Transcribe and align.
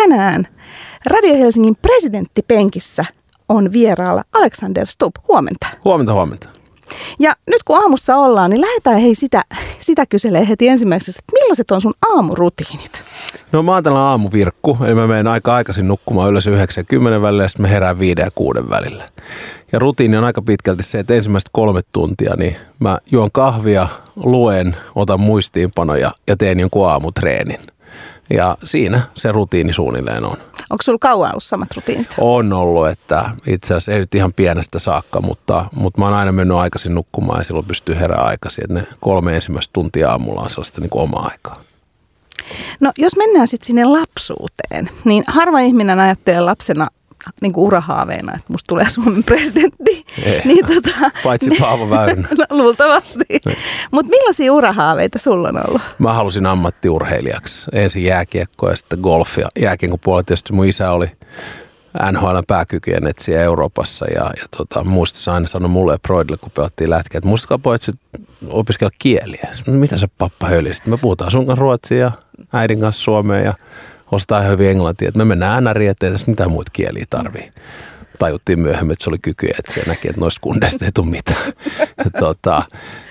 tänään 0.00 0.46
Radio 1.06 1.34
Helsingin 1.34 1.76
presidenttipenkissä 1.76 3.04
on 3.48 3.72
vieraalla 3.72 4.24
Alexander 4.32 4.86
Stubb. 4.86 5.16
Huomenta. 5.28 5.66
Huomenta, 5.84 6.12
huomenta. 6.12 6.48
Ja 7.18 7.32
nyt 7.46 7.62
kun 7.64 7.76
aamussa 7.76 8.16
ollaan, 8.16 8.50
niin 8.50 8.60
lähdetään 8.60 9.00
hei 9.00 9.14
sitä, 9.14 9.42
sitä 9.78 10.06
kyselee 10.06 10.48
heti 10.48 10.68
ensimmäiseksi, 10.68 11.20
että 11.20 11.32
millaiset 11.32 11.70
on 11.70 11.80
sun 11.80 11.94
aamurutiinit? 12.14 13.04
No 13.52 13.62
mä 13.62 13.72
oon 13.72 13.82
tällainen 13.82 14.08
aamuvirkku, 14.08 14.78
eli 14.84 14.94
mä 14.94 15.06
menen 15.06 15.26
aika 15.26 15.54
aikaisin 15.54 15.88
nukkumaan 15.88 16.30
yleensä 16.30 16.50
9 16.50 16.82
ja 16.82 16.86
10 16.86 17.22
välillä 17.22 17.42
ja 17.42 17.48
sitten 17.48 17.62
mä 17.62 17.68
herään 17.68 17.98
5 17.98 18.20
ja 18.20 18.30
6 18.34 18.70
välillä. 18.70 19.04
Ja 19.72 19.78
rutiini 19.78 20.16
on 20.16 20.24
aika 20.24 20.42
pitkälti 20.42 20.82
se, 20.82 20.98
että 20.98 21.14
ensimmäiset 21.14 21.50
kolme 21.52 21.80
tuntia 21.92 22.36
niin 22.36 22.56
mä 22.78 22.98
juon 23.12 23.32
kahvia, 23.32 23.88
luen, 24.16 24.76
otan 24.94 25.20
muistiinpanoja 25.20 26.12
ja 26.26 26.36
teen 26.36 26.60
jonkun 26.60 26.88
aamutreenin. 26.88 27.60
Ja 28.30 28.56
siinä 28.64 29.00
se 29.14 29.32
rutiini 29.32 29.72
suunnilleen 29.72 30.24
on. 30.24 30.36
Onko 30.70 30.82
sulla 30.82 30.98
kauan 31.00 31.30
ollut 31.30 31.44
samat 31.44 31.76
rutiinit? 31.76 32.14
On 32.18 32.52
ollut, 32.52 32.88
että 32.88 33.30
itse 33.46 33.74
asiassa 33.74 33.92
ei 33.92 33.98
nyt 33.98 34.14
ihan 34.14 34.32
pienestä 34.32 34.78
saakka, 34.78 35.20
mutta, 35.20 35.64
mutta 35.74 36.00
mä 36.00 36.04
oon 36.04 36.14
aina 36.14 36.32
mennyt 36.32 36.56
aikaisin 36.56 36.94
nukkumaan 36.94 37.40
ja 37.40 37.44
silloin 37.44 37.66
pystyy 37.66 37.94
herää 37.94 38.22
aikaisin. 38.22 38.64
Että 38.64 38.74
ne 38.74 38.96
kolme 39.00 39.34
ensimmäistä 39.34 39.72
tuntia 39.72 40.10
aamulla 40.10 40.40
on 40.40 40.50
sellaista 40.50 40.80
niin 40.80 40.90
kuin 40.90 41.02
omaa 41.02 41.28
aikaa. 41.32 41.60
No 42.80 42.92
jos 42.98 43.16
mennään 43.16 43.48
sitten 43.48 43.66
sinne 43.66 43.84
lapsuuteen, 43.84 44.90
niin 45.04 45.24
harva 45.26 45.58
ihminen 45.58 46.00
ajattelee 46.00 46.40
lapsena 46.40 46.88
niin 47.40 47.52
kuin 47.52 47.64
urahaaveena, 47.64 48.32
että 48.34 48.52
musta 48.52 48.68
tulee 48.68 48.90
Suomen 48.90 49.24
presidentti. 49.24 50.04
Ei. 50.24 50.42
Niin, 50.44 50.66
tota, 50.66 51.10
Paitsi 51.24 51.50
Paavo 51.60 51.90
Väyrynen. 51.90 52.28
no, 52.38 52.44
luultavasti. 52.50 53.24
Mutta 53.90 54.10
millaisia 54.10 54.52
urahaaveita 54.52 55.18
sulla 55.18 55.48
on 55.48 55.68
ollut? 55.68 55.82
Mä 55.98 56.12
halusin 56.12 56.46
ammattiurheilijaksi. 56.46 57.70
Ensin 57.72 58.04
jääkiekkoa 58.04 58.70
ja 58.70 58.76
sitten 58.76 58.98
golfia. 59.00 59.48
Jääkiekon 59.60 59.98
puolella 59.98 60.22
tietysti 60.22 60.52
mun 60.52 60.66
isä 60.66 60.90
oli 60.90 61.10
NHL 62.12 62.38
pääkykyjen 62.46 63.06
etsiä 63.06 63.42
Euroopassa 63.42 64.06
ja, 64.06 64.30
ja 64.36 64.44
tota, 64.56 64.84
muistissa 64.84 65.34
aina 65.34 65.46
sanoi 65.46 65.68
mulle 65.68 65.92
ja 65.92 65.98
Broidille, 65.98 66.36
kun 66.36 66.50
pelattiin 66.54 66.90
lätkiä, 66.90 67.18
että 67.18 67.28
muistakaa 67.28 67.58
pojat 67.58 67.82
opiskella 68.48 68.90
kieliä. 68.98 69.48
Mitä 69.66 69.96
se 69.96 70.06
pappa 70.18 70.46
höli? 70.46 70.74
Sitten 70.74 70.92
me 70.92 70.96
puhutaan 70.96 71.30
sun 71.30 71.46
kanssa 71.46 71.60
ruotsia 71.60 71.98
ja 71.98 72.12
äidin 72.52 72.80
kanssa 72.80 73.02
suomea 73.02 73.40
ja 73.40 73.54
ostaa 74.12 74.42
hyvin 74.42 74.70
englantia. 74.70 75.08
Että 75.08 75.18
me 75.18 75.24
mennään 75.24 75.64
NRI, 75.64 75.86
ettei 75.86 76.10
tässä 76.10 76.30
mitään 76.30 76.50
muita 76.50 76.70
kieliä 76.74 77.04
tarvii. 77.10 77.52
Tajuttiin 78.18 78.60
myöhemmin, 78.60 78.92
että 78.92 79.04
se 79.04 79.10
oli 79.10 79.18
kykyjä, 79.18 79.54
että 79.58 79.72
se 79.72 79.82
näki, 79.86 80.08
että 80.08 80.20
noista 80.20 80.40
kundeista 80.40 80.84
ei 80.84 80.92
tule 80.92 81.06
mitään. 81.06 81.52
Tota, 82.20 82.62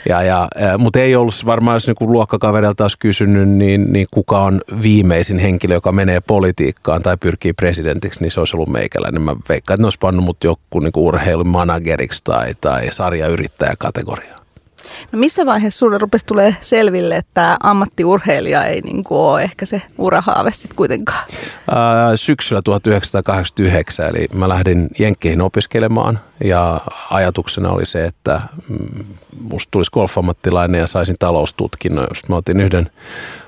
ja, 0.10 0.22
ja, 0.24 0.48
mutta 0.78 1.00
ei 1.00 1.16
ollut 1.16 1.46
varmaan, 1.46 1.76
jos 1.76 1.88
niinku 1.88 2.12
luokkakaverilta 2.12 2.84
olisi 2.84 3.00
kysynyt, 3.00 3.50
niin, 3.50 3.94
niin 3.94 4.08
kuka 4.12 4.40
on 4.40 4.62
viimeisin 4.82 5.40
henkilö, 5.40 5.74
joka 5.74 5.92
menee 5.92 6.22
politiikkaan 6.22 7.04
tai 7.04 7.18
pyrkii 7.18 7.54
presidentiksi, 7.54 8.22
niin 8.22 8.32
se 8.32 8.40
olisi 8.40 8.56
ollut 8.56 8.70
meikäläinen. 8.70 9.22
Mä 9.22 9.36
veikkaan, 9.50 9.76
että 9.76 9.82
ne 9.82 9.86
olisi 9.86 10.00
pannut 10.00 10.26
mut 10.26 10.44
joku 10.44 10.80
niinku 10.80 11.08
urheilumanageriksi 11.08 12.24
tai, 12.24 12.56
tai 12.62 12.88
sarjayrittäjäkategoriaan. 12.92 14.39
No 15.12 15.20
missä 15.20 15.46
vaiheessa 15.46 15.78
sulle 15.78 15.98
rupesi 15.98 16.26
tulee 16.26 16.56
selville, 16.62 17.16
että 17.16 17.58
ammattiurheilija 17.64 18.66
ei 18.66 18.82
niin 18.82 19.04
kuin 19.04 19.20
ole 19.20 19.42
ehkä 19.44 19.66
se 19.66 19.82
urahaave 19.98 20.52
sitten 20.52 20.76
kuitenkaan? 20.76 21.24
Ää, 21.72 22.16
syksyllä 22.16 22.62
1989, 22.62 24.06
eli 24.10 24.28
mä 24.34 24.50
lähdin 24.50 24.88
Jenkkeihin 25.00 25.42
opiskelemaan 25.42 26.20
ja 26.44 26.82
ajatuksena 27.10 27.70
oli 27.70 27.86
se, 27.86 28.06
että 28.06 28.42
mm, 28.70 29.06
musta 29.42 29.72
tulisi 29.72 29.92
golfammattilainen 29.92 30.80
ja 30.80 30.88
saisin 30.88 31.16
taloustutkinnon. 31.20 32.08
Just 32.10 32.30
mä 32.30 32.36
otin 32.36 32.62
yhden 32.62 32.90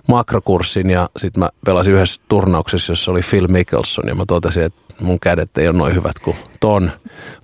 makrokurssin 0.08 0.90
ja 0.90 1.10
sitten 1.18 1.44
mä 1.44 1.50
pelasin 1.66 1.94
yhdessä 1.94 2.22
turnauksessa, 2.28 2.92
jossa 2.92 3.12
oli 3.12 3.22
Phil 3.30 3.48
Mickelson 3.48 4.08
ja 4.08 4.16
mä 4.16 4.24
totesin, 4.28 4.64
että 4.64 4.82
mun 5.02 5.20
kädet 5.20 5.58
ei 5.58 5.68
ole 5.68 5.78
noin 5.78 5.96
hyvät 5.96 6.20
kuin 6.20 6.38
ton, 6.60 6.92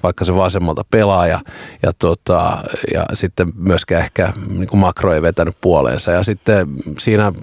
vaikka 0.03 0.25
se 0.25 0.35
vasemmalta 0.35 0.85
pelaa 0.91 1.27
ja, 1.27 1.39
ja, 1.83 1.91
tota, 1.99 2.63
ja 2.93 3.05
sitten 3.13 3.47
myöskään 3.55 4.03
ehkä 4.03 4.33
niin 4.49 4.67
kuin 4.67 4.79
makro 4.79 5.13
ei 5.13 5.21
vetänyt 5.21 5.55
puoleensa. 5.61 6.11
Ja 6.11 6.23
sitten 6.23 6.67
siinä 6.99 7.33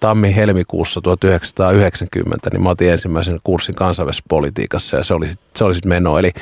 tammi-helmikuussa 0.00 1.00
1990, 1.00 2.50
niin 2.52 2.62
mä 2.62 2.70
otin 2.70 2.90
ensimmäisen 2.90 3.38
kurssin 3.44 3.74
kansainvälisessä 3.74 4.24
politiikassa 4.28 4.96
ja 4.96 5.04
se 5.04 5.14
oli, 5.14 5.28
se 5.56 5.64
oli 5.64 5.74
sitten 5.74 5.88
meno. 5.88 6.18
Eli 6.18 6.32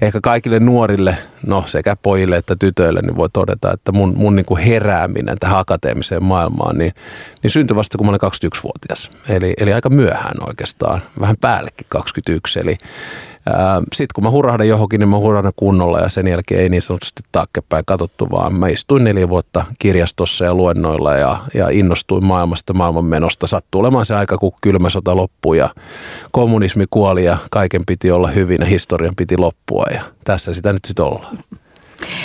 ehkä 0.00 0.20
kaikille 0.22 0.60
nuorille, 0.60 1.16
no 1.46 1.64
sekä 1.66 1.96
pojille 1.96 2.36
että 2.36 2.56
tytöille, 2.56 3.00
niin 3.02 3.16
voi 3.16 3.28
todeta, 3.32 3.72
että 3.72 3.92
mun, 3.92 4.14
mun 4.16 4.36
niin 4.36 4.46
kuin 4.46 4.60
herääminen 4.60 5.38
tähän 5.38 5.58
akateemiseen 5.58 6.24
maailmaan, 6.24 6.78
niin, 6.78 6.94
niin 7.42 7.50
syntyi 7.50 7.76
vasta 7.76 7.98
kun 7.98 8.06
mä 8.06 8.10
olin 8.10 8.32
21-vuotias. 8.56 9.10
Eli, 9.28 9.54
eli 9.58 9.72
aika 9.72 9.90
myöhään 9.90 10.36
oikeastaan, 10.48 11.02
vähän 11.20 11.36
päällekin 11.40 11.86
21. 11.88 12.60
Eli, 12.60 12.76
sitten 13.92 14.14
kun 14.14 14.24
mä 14.24 14.30
hurahdan 14.30 14.68
johonkin, 14.68 15.00
niin 15.00 15.08
mä 15.08 15.16
hurahdan 15.16 15.52
kunnolla 15.56 15.98
ja 15.98 16.08
sen 16.08 16.28
jälkeen 16.28 16.60
ei 16.60 16.68
niin 16.68 16.82
sanotusti 16.82 17.22
taakkepäin 17.32 17.84
katsottu, 17.86 18.30
vaan 18.30 18.58
mä 18.58 18.68
istuin 18.68 19.04
neljä 19.04 19.28
vuotta 19.28 19.64
kirjastossa 19.78 20.44
ja 20.44 20.54
luennoilla 20.54 21.14
ja, 21.14 21.38
ja 21.54 21.68
innostuin 21.68 22.24
maailmasta, 22.24 22.72
maailmanmenosta. 22.72 23.46
Sattuu 23.46 23.80
olemaan 23.80 24.06
se 24.06 24.14
aika, 24.14 24.38
kun 24.38 24.52
kylmä 24.60 24.90
sota 24.90 25.16
loppui 25.16 25.58
ja 25.58 25.70
kommunismi 26.30 26.84
kuoli 26.90 27.24
ja 27.24 27.36
kaiken 27.50 27.82
piti 27.86 28.10
olla 28.10 28.28
hyvin 28.28 28.58
ja 28.60 28.66
historian 28.66 29.16
piti 29.16 29.36
loppua 29.36 29.84
ja 29.94 30.02
tässä 30.24 30.54
sitä 30.54 30.72
nyt 30.72 30.84
sitten 30.84 31.04
ollaan. 31.04 31.38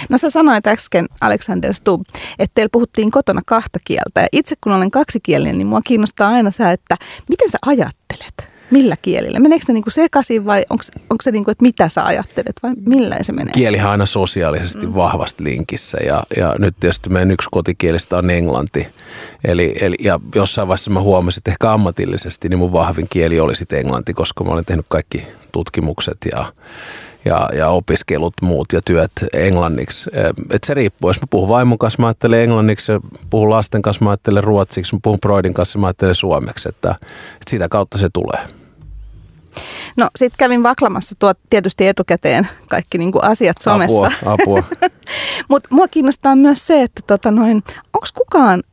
No 0.09 0.17
sä 0.17 0.29
sanoit 0.29 0.67
äsken, 0.67 1.05
Alexander 1.21 1.73
Stubb, 1.73 2.05
että 2.39 2.51
teillä 2.55 2.69
puhuttiin 2.71 3.11
kotona 3.11 3.41
kahta 3.45 3.79
kieltä. 3.83 4.21
Ja 4.21 4.27
itse 4.31 4.55
kun 4.63 4.73
olen 4.73 4.91
kaksikielinen, 4.91 5.57
niin 5.57 5.67
mua 5.67 5.81
kiinnostaa 5.81 6.29
aina 6.29 6.51
se, 6.51 6.71
että 6.71 6.97
miten 7.29 7.49
sä 7.49 7.57
ajattelet? 7.61 8.52
Millä 8.73 8.97
kielillä? 9.01 9.39
Meneekö 9.39 9.65
se 9.65 9.73
niinku 9.73 9.89
sekaisin 9.89 10.45
vai 10.45 10.65
onko 10.69 11.21
se 11.21 11.31
niinku, 11.31 11.51
että 11.51 11.61
mitä 11.61 11.89
sä 11.89 12.05
ajattelet 12.05 12.55
vai 12.63 12.71
millä 12.85 13.17
se 13.21 13.33
menee? 13.33 13.53
Kielihan 13.53 13.91
aina 13.91 14.05
sosiaalisesti 14.05 14.87
mm. 14.87 14.95
vahvasti 14.95 15.43
linkissä 15.43 15.97
ja, 16.05 16.23
ja 16.37 16.55
nyt 16.59 16.75
tietysti 16.79 17.09
meidän 17.09 17.31
yksi 17.31 17.49
kotikielistä 17.51 18.17
on 18.17 18.29
englanti. 18.29 18.87
Eli, 19.43 19.75
eli, 19.81 19.95
ja 19.99 20.19
jossain 20.35 20.67
vaiheessa 20.67 20.91
mä 20.91 21.01
huomasin, 21.01 21.39
että 21.39 21.51
ehkä 21.51 21.73
ammatillisesti 21.73 22.49
niin 22.49 22.59
mun 22.59 22.73
vahvin 22.73 23.07
kieli 23.09 23.39
oli 23.39 23.55
sitten 23.55 23.79
englanti, 23.79 24.13
koska 24.13 24.43
mä 24.43 24.51
olen 24.51 24.65
tehnyt 24.65 24.85
kaikki 24.89 25.23
tutkimukset 25.51 26.17
ja, 26.31 26.45
ja, 27.25 27.49
ja 27.57 27.69
opiskelut 27.69 28.33
muut 28.41 28.73
ja 28.73 28.81
työt 28.85 29.11
englanniksi. 29.33 30.09
Et 30.49 30.63
se 30.63 30.73
riippuu, 30.73 31.09
jos 31.09 31.21
mä 31.21 31.27
puhun 31.29 31.49
vaimon 31.49 31.77
kanssa, 31.77 32.01
mä 32.01 32.07
ajattelen 32.07 32.39
englanniksi, 32.39 32.91
puhun 33.29 33.49
lasten 33.49 33.81
kanssa, 33.81 34.05
mä 34.05 34.11
ajattelen 34.11 34.43
ruotsiksi, 34.43 34.95
mä 34.95 34.99
puhun 35.03 35.19
Broidin 35.21 35.53
kanssa, 35.53 35.79
mä 35.79 35.87
ajattelen 35.87 36.15
suomeksi, 36.15 36.69
että, 36.69 36.91
että 36.91 37.49
sitä 37.49 37.69
kautta 37.69 37.97
se 37.97 38.09
tulee. 38.13 38.62
No 39.97 40.09
sitten 40.15 40.37
kävin 40.37 40.63
vaklamassa 40.63 41.15
tuo 41.19 41.33
tietysti 41.49 41.87
etukäteen 41.87 42.47
kaikki 42.69 42.97
niinku 42.97 43.19
asiat 43.21 43.57
somessa. 43.61 44.11
Apua, 44.25 44.33
apua. 44.33 44.63
Mutta 45.49 45.69
mua 45.71 45.87
kiinnostaa 45.87 46.35
myös 46.35 46.67
se, 46.67 46.81
että 46.81 47.01
tota 47.07 47.31
noin, 47.31 47.63
onko 47.93 48.07
kukaan 48.15 48.63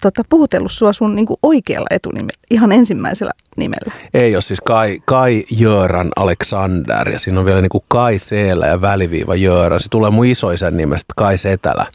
tota, 0.00 0.22
puhutellut 0.28 0.72
sua 0.72 0.92
sun 0.92 1.14
niinku 1.14 1.38
oikealla 1.42 1.86
etunimellä, 1.90 2.38
ihan 2.50 2.72
ensimmäisellä 2.72 3.32
nimellä? 3.56 3.92
Ei 4.14 4.36
ole 4.36 4.42
siis 4.42 4.60
Kai, 4.60 5.00
Kai 5.04 5.44
Jöran 5.50 6.08
Alexander 6.16 7.08
ja 7.08 7.18
siinä 7.18 7.40
on 7.40 7.46
vielä 7.46 7.60
niinku 7.60 7.84
Kai 7.88 8.18
Seelä 8.18 8.66
ja 8.66 8.80
väliviiva 8.80 9.34
Jöran. 9.34 9.80
Se 9.80 9.88
tulee 9.90 10.10
mun 10.10 10.26
isoisän 10.26 10.76
nimestä 10.76 11.12
Kai 11.16 11.38
Setälä. 11.38 11.86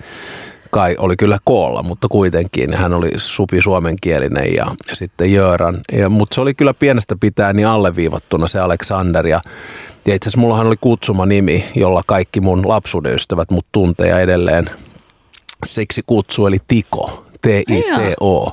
Kai 0.71 0.95
oli 0.99 1.15
kyllä 1.17 1.37
koolla, 1.43 1.83
mutta 1.83 2.07
kuitenkin 2.07 2.73
hän 2.73 2.93
oli 2.93 3.11
supi 3.17 3.61
suomenkielinen 3.61 4.53
ja, 4.53 4.65
ja 4.89 4.95
sitten 4.95 5.33
Jöran. 5.33 5.79
Ja, 5.91 6.09
mutta 6.09 6.35
se 6.35 6.41
oli 6.41 6.53
kyllä 6.53 6.73
pienestä 6.73 7.15
pitää 7.19 7.53
niin 7.53 7.67
alleviivattuna 7.67 8.47
se 8.47 8.59
Alexander 8.59 9.27
ja 9.27 9.41
ja 10.05 10.15
itse 10.15 10.29
asiassa 10.29 10.41
mullahan 10.41 10.67
oli 10.67 10.75
kutsuma 10.81 11.25
nimi, 11.25 11.65
jolla 11.75 12.03
kaikki 12.05 12.41
mun 12.41 12.67
lapsuuden 12.67 13.15
ystävät 13.15 13.51
mut 13.51 13.65
tuntee 13.71 14.07
ja 14.07 14.19
edelleen 14.19 14.69
siksi 15.65 16.03
kutsu, 16.07 16.47
eli 16.47 16.57
Tiko. 16.67 17.25
T-I-C-O. 17.41 18.51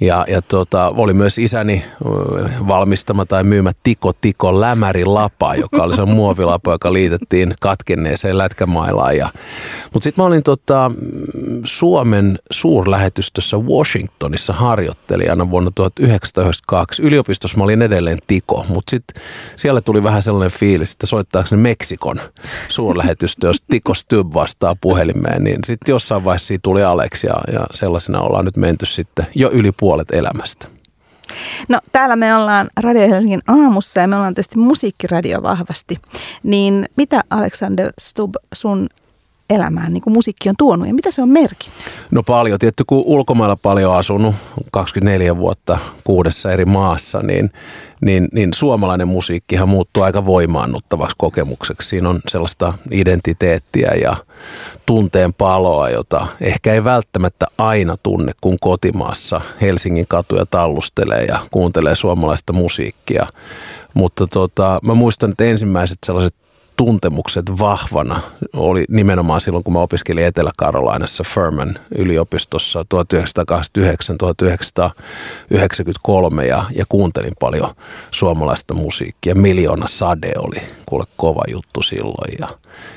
Ja, 0.00 0.24
ja 0.28 0.42
tota, 0.42 0.92
oli 0.96 1.14
myös 1.14 1.38
isäni 1.38 1.84
valmistama 2.68 3.26
tai 3.26 3.44
myymä 3.44 3.72
Tiko 3.82 4.12
Tiko 4.12 4.60
lämäri 4.60 5.04
lapa, 5.04 5.54
joka 5.54 5.82
oli 5.82 5.96
se 5.96 6.04
muovilapa, 6.04 6.72
joka 6.72 6.92
liitettiin 6.92 7.54
katkenneeseen 7.60 8.38
lätkämailaan. 8.38 9.16
Ja, 9.16 9.28
mutta 9.92 10.04
sitten 10.04 10.22
mä 10.22 10.26
olin 10.26 10.42
tota, 10.42 10.90
Suomen 11.64 12.38
suurlähetystössä 12.50 13.56
Washingtonissa 13.56 14.52
harjoittelijana 14.52 15.50
vuonna 15.50 15.70
1992. 15.74 17.02
Yliopistossa 17.02 17.58
mä 17.58 17.64
olin 17.64 17.82
edelleen 17.82 18.18
Tiko, 18.26 18.64
mutta 18.68 18.90
sitten 18.90 19.22
siellä 19.56 19.80
tuli 19.80 20.02
vähän 20.02 20.22
sellainen 20.22 20.58
fiilis, 20.58 20.92
että 20.92 21.06
soittaako 21.06 21.56
Meksikon 21.56 22.20
suurlähetystö, 22.68 23.46
jos 23.46 23.62
Tiko 23.70 23.94
Stubb 23.94 24.34
vastaa 24.34 24.76
puhelimeen, 24.80 25.44
niin 25.44 25.58
sitten 25.66 25.92
jossain 25.92 26.24
vaiheessa 26.24 26.46
siitä 26.46 26.62
tuli 26.62 26.82
Alex 26.82 27.24
ja, 27.24 27.34
ja 27.52 27.66
sellaisena 27.70 28.20
ollaan 28.20 28.44
nyt 28.44 28.56
menty 28.56 28.86
sitten 28.86 29.26
jo 29.34 29.50
yli 29.50 29.72
puoli 29.72 29.89
puolet 29.90 30.10
elämästä? 30.10 30.66
No 31.68 31.78
täällä 31.92 32.16
me 32.16 32.34
ollaan 32.34 32.68
Radio 32.80 33.08
Helsingin 33.08 33.40
aamussa 33.46 34.00
ja 34.00 34.08
me 34.08 34.16
ollaan 34.16 34.34
tietysti 34.34 34.58
musiikkiradio 34.58 35.42
vahvasti. 35.42 35.98
Niin 36.42 36.88
mitä 36.96 37.20
Alexander 37.30 37.92
Stubb 38.00 38.34
sun 38.54 38.88
elämään 39.50 39.92
niin 39.92 40.02
kuin 40.02 40.14
musiikki 40.14 40.48
on 40.48 40.54
tuonut 40.58 40.88
ja 40.88 40.94
mitä 40.94 41.10
se 41.10 41.22
on 41.22 41.28
merkki? 41.28 41.70
No 42.10 42.22
paljon. 42.22 42.58
Tietty 42.58 42.84
kun 42.86 43.02
ulkomailla 43.06 43.56
paljon 43.56 43.94
asunut, 43.94 44.34
24 44.72 45.36
vuotta 45.36 45.78
kuudessa 46.04 46.52
eri 46.52 46.64
maassa, 46.64 47.20
niin, 47.22 47.50
niin, 48.00 48.28
niin 48.32 48.54
suomalainen 48.54 49.08
musiikkihan 49.08 49.68
muuttuu 49.68 50.02
aika 50.02 50.24
voimaannuttavaksi 50.24 51.16
kokemukseksi. 51.18 51.88
Siinä 51.88 52.08
on 52.08 52.20
sellaista 52.28 52.74
identiteettiä 52.90 53.94
ja 54.02 54.16
tunteen 54.90 55.34
paloa, 55.34 55.88
jota 55.88 56.26
ehkä 56.40 56.72
ei 56.72 56.84
välttämättä 56.84 57.46
aina 57.58 57.96
tunne, 58.02 58.32
kun 58.40 58.56
kotimaassa 58.60 59.40
Helsingin 59.60 60.06
katuja 60.08 60.46
tallustelee 60.46 61.24
ja 61.24 61.38
kuuntelee 61.50 61.94
suomalaista 61.94 62.52
musiikkia. 62.52 63.26
Mutta 63.94 64.26
tota, 64.26 64.80
mä 64.82 64.94
muistan, 64.94 65.30
että 65.30 65.44
ensimmäiset 65.44 65.98
sellaiset 66.06 66.34
tuntemukset 66.80 67.44
vahvana 67.58 68.20
oli 68.52 68.84
nimenomaan 68.88 69.40
silloin, 69.40 69.64
kun 69.64 69.72
mä 69.72 69.80
opiskelin 69.80 70.24
Etelä-Karolainassa 70.24 71.24
Furman 71.24 71.78
yliopistossa 71.94 72.84
1989-1993 76.40 76.42
ja, 76.42 76.64
ja 76.76 76.84
kuuntelin 76.88 77.32
paljon 77.40 77.74
suomalaista 78.10 78.74
musiikkia. 78.74 79.34
Miljoona 79.34 79.88
Sade 79.88 80.32
oli 80.38 80.62
kuule 80.86 81.04
kova 81.16 81.42
juttu 81.50 81.82
silloin 81.82 82.36
ja 82.38 82.48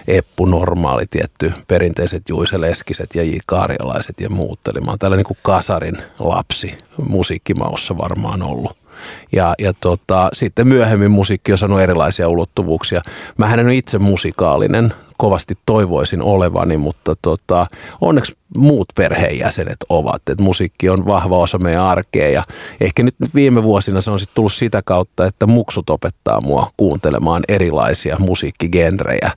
Eppu 0.08 0.46
Normaali 0.46 1.06
tietty, 1.10 1.54
perinteiset 1.68 2.30
Juise 2.30 2.62
Leskiset 2.62 3.16
ja 3.16 3.24
J. 3.24 3.32
Karjalaiset 3.46 4.22
ja 4.22 4.30
muut. 4.30 4.60
Eli 4.68 4.82
mä 4.82 4.92
oon 4.92 5.00
tällä 5.00 5.18
niin 5.18 5.26
kuin 5.26 5.38
kasarin 5.42 5.98
lapsi 6.20 6.78
musiikkimaussa 6.98 7.98
varmaan 7.98 8.42
ollut. 8.42 8.83
Ja, 9.31 9.56
ja 9.60 9.74
tota, 9.80 10.30
sitten 10.34 10.68
myöhemmin 10.68 11.12
musiikki 11.12 11.51
on 11.51 11.57
saanut 11.57 11.81
erilaisia 11.81 12.30
ulottuvuuksia. 12.30 13.01
Mä 13.38 13.54
en 13.54 13.66
ole 13.66 13.75
itse 13.75 14.00
musikaalinen, 14.00 14.94
kovasti 15.18 15.57
toivoisin 15.66 16.22
olevani, 16.22 16.78
mutta 16.78 17.16
tota, 17.22 17.66
onneksi 18.01 18.38
muut 18.57 18.88
perheenjäsenet 18.95 19.78
ovat. 19.90 20.22
Et 20.30 20.42
musiikki 20.42 20.90
on 20.90 21.06
vahva 21.06 21.38
osa 21.38 21.57
meidän 21.57 21.81
arkea 21.81 22.30
ja 22.30 22.44
ehkä 22.81 23.04
nyt 23.04 23.16
viime 23.36 23.63
vuosina 23.63 24.01
se 24.01 24.12
on 24.12 24.19
sitten 24.19 24.36
tullut 24.36 24.54
sitä 24.54 24.81
kautta, 24.86 25.25
että 25.25 25.46
muksut 25.46 25.89
opettaa 25.89 26.42
mua 26.42 26.68
kuuntelemaan 26.78 27.44
erilaisia 27.48 28.18
musiikkigenrejä 28.19 29.31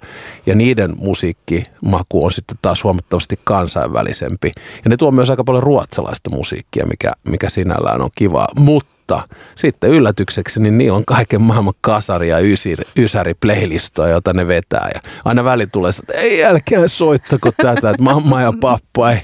ja 0.47 0.55
niiden 0.55 0.95
musiikkimaku 0.99 2.25
on 2.25 2.33
sitten 2.33 2.59
taas 2.63 2.85
huomattavasti 2.85 3.39
kansainvälisempi. 3.45 4.53
Ja 4.85 4.91
ne 4.91 4.97
tuo 4.97 5.11
myös 5.11 5.31
aika 5.31 5.45
paljon 5.45 5.63
ruotsalaista 5.63 6.31
musiikkia, 6.31 6.87
mikä, 6.87 7.13
mikä 7.29 7.49
sinällään 7.49 8.03
on 8.03 8.11
kiva, 8.15 8.47
mutta 8.57 8.96
mutta 9.07 9.37
sitten 9.55 9.91
yllätykseksi, 9.91 10.61
niin 10.61 10.93
on 10.93 11.05
kaiken 11.05 11.43
maailman 11.43 11.73
kasari 11.81 12.29
ja 12.29 12.39
ysäri, 12.39 12.85
ysäri 12.99 13.35
playlistoja, 13.35 14.13
jota 14.13 14.33
ne 14.33 14.47
vetää. 14.47 14.91
Ja 14.95 15.01
aina 15.25 15.45
väli 15.45 15.67
tulee, 15.67 15.91
että 15.99 16.13
ei 16.13 16.45
älkää 16.45 16.89
soittako 16.89 17.53
tätä, 17.53 17.91
että 17.91 18.03
mamma 18.03 18.43
ja 18.43 18.53
pappa 18.61 19.11
ei, 19.11 19.21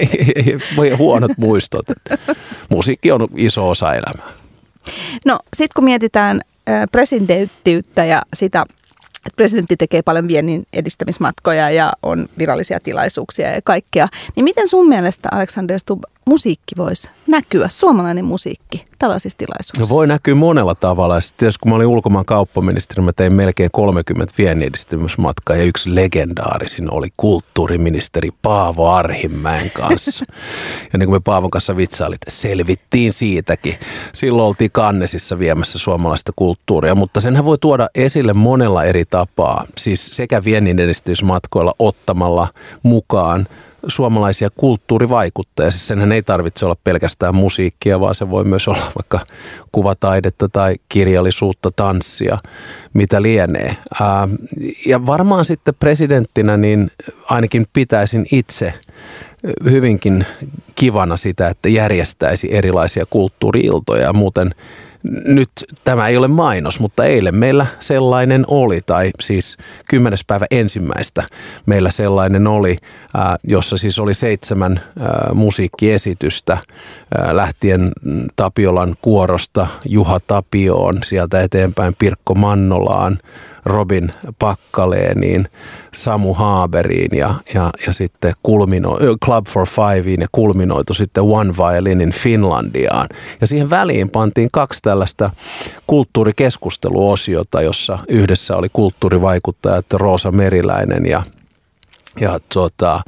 ei, 0.00 0.32
ei, 0.36 0.58
ei 0.82 0.90
huonot 0.90 1.30
muistot. 1.36 1.90
Että 1.90 2.18
musiikki 2.68 3.12
on 3.12 3.28
iso 3.36 3.70
osa 3.70 3.94
elämää. 3.94 4.28
No 5.26 5.38
sitten 5.56 5.74
kun 5.74 5.84
mietitään 5.84 6.40
presidenttiyttä 6.92 8.04
ja 8.04 8.22
sitä 8.34 8.64
että 9.26 9.36
presidentti 9.36 9.76
tekee 9.76 10.02
paljon 10.02 10.28
viennin 10.28 10.66
edistämismatkoja 10.72 11.70
ja 11.70 11.92
on 12.02 12.28
virallisia 12.38 12.80
tilaisuuksia 12.80 13.50
ja 13.50 13.60
kaikkea. 13.64 14.08
Niin 14.36 14.44
miten 14.44 14.68
sun 14.68 14.88
mielestä, 14.88 15.28
Alexander 15.32 15.78
Stubb, 15.78 16.04
musiikki 16.26 16.74
voisi 16.76 17.10
näkyä, 17.34 17.68
suomalainen 17.68 18.24
musiikki 18.24 18.84
tällaisissa 18.98 19.38
tilaisuuksissa? 19.38 19.80
No 19.80 19.88
voi 19.88 20.06
näkyä 20.06 20.34
monella 20.34 20.74
tavalla. 20.74 21.20
Sitten 21.20 21.52
kun 21.60 21.70
mä 21.70 21.76
olin 21.76 21.86
ulkomaan 21.86 22.24
kauppaministeri, 22.24 23.02
mä 23.02 23.12
tein 23.12 23.32
melkein 23.32 23.70
30 23.72 24.34
vienniedistämismatkaa 24.38 25.56
ja 25.56 25.62
yksi 25.62 25.94
legendaarisin 25.94 26.92
oli 26.92 27.08
kulttuuriministeri 27.16 28.30
Paavo 28.42 28.90
Arhimäen 28.90 29.70
kanssa. 29.70 30.24
ja 30.92 30.98
niin 30.98 31.08
kuin 31.08 31.16
me 31.16 31.20
Paavon 31.24 31.50
kanssa 31.50 31.76
vitsailit, 31.76 32.20
selvittiin 32.28 33.12
siitäkin. 33.12 33.74
Silloin 34.12 34.48
oltiin 34.48 34.70
Kannesissa 34.72 35.38
viemässä 35.38 35.78
suomalaista 35.78 36.32
kulttuuria, 36.36 36.94
mutta 36.94 37.20
senhän 37.20 37.44
voi 37.44 37.58
tuoda 37.58 37.88
esille 37.94 38.32
monella 38.32 38.84
eri 38.84 39.04
tapaa. 39.04 39.66
Siis 39.78 40.06
sekä 40.06 40.44
viennin 40.44 40.78
ottamalla 41.78 42.48
mukaan 42.82 43.46
suomalaisia 43.88 44.50
kulttuurivaikuttajia. 44.50 45.70
Siis 45.70 45.88
senhän 45.88 46.12
ei 46.12 46.22
tarvitse 46.22 46.64
olla 46.64 46.76
pelkästään 46.84 47.34
musiikkia, 47.34 48.00
vaan 48.00 48.14
se 48.14 48.30
voi 48.30 48.44
myös 48.44 48.68
olla 48.68 48.92
vaikka 48.96 49.20
kuvataidetta 49.72 50.48
tai 50.48 50.74
kirjallisuutta, 50.88 51.70
tanssia, 51.76 52.38
mitä 52.94 53.22
lienee. 53.22 53.76
Ja 54.86 55.06
varmaan 55.06 55.44
sitten 55.44 55.74
presidenttinä 55.78 56.56
niin 56.56 56.90
ainakin 57.24 57.66
pitäisin 57.72 58.26
itse 58.32 58.74
hyvinkin 59.64 60.26
kivana 60.74 61.16
sitä, 61.16 61.48
että 61.48 61.68
järjestäisi 61.68 62.48
erilaisia 62.54 63.06
kulttuuriiltoja. 63.10 64.12
Muuten 64.12 64.54
nyt 65.26 65.50
tämä 65.84 66.08
ei 66.08 66.16
ole 66.16 66.28
mainos, 66.28 66.80
mutta 66.80 67.04
eilen 67.04 67.34
meillä 67.34 67.66
sellainen 67.80 68.44
oli, 68.48 68.80
tai 68.86 69.10
siis 69.20 69.56
kymmenes 69.88 70.24
päivä 70.24 70.46
ensimmäistä 70.50 71.22
meillä 71.66 71.90
sellainen 71.90 72.46
oli, 72.46 72.78
jossa 73.44 73.76
siis 73.76 73.98
oli 73.98 74.14
seitsemän 74.14 74.80
musiikkiesitystä 75.34 76.58
lähtien 77.32 77.92
Tapiolan 78.36 78.94
kuorosta 79.02 79.66
Juha 79.88 80.18
Tapioon, 80.26 80.98
sieltä 81.04 81.40
eteenpäin 81.42 81.94
Pirkko 81.98 82.34
Mannolaan, 82.34 83.18
Robin 83.64 84.12
Pakkaleeniin, 84.38 85.48
Samu 85.94 86.34
Haaberiin 86.34 87.18
ja, 87.18 87.34
ja, 87.54 87.70
ja 87.86 87.92
sitten 87.92 88.34
kulmino, 88.42 88.98
Club 89.24 89.46
for 89.46 89.66
Fiveen 89.66 90.20
ja 90.20 90.26
kulminoitu 90.32 90.94
sitten 90.94 91.22
One 91.22 91.54
Violinin 91.56 92.12
Finlandiaan. 92.12 93.08
Ja 93.40 93.46
siihen 93.46 93.70
väliin 93.70 94.10
pantiin 94.10 94.48
kaksi 94.52 94.82
tällaista 94.82 95.30
kulttuurikeskusteluosiota, 95.86 97.62
jossa 97.62 97.98
yhdessä 98.08 98.56
oli 98.56 98.68
kulttuurivaikuttajat 98.72 99.86
Roosa 99.92 100.30
Meriläinen 100.30 101.06
ja 101.06 101.22
ja 102.20 102.40
tuota, 102.52 103.00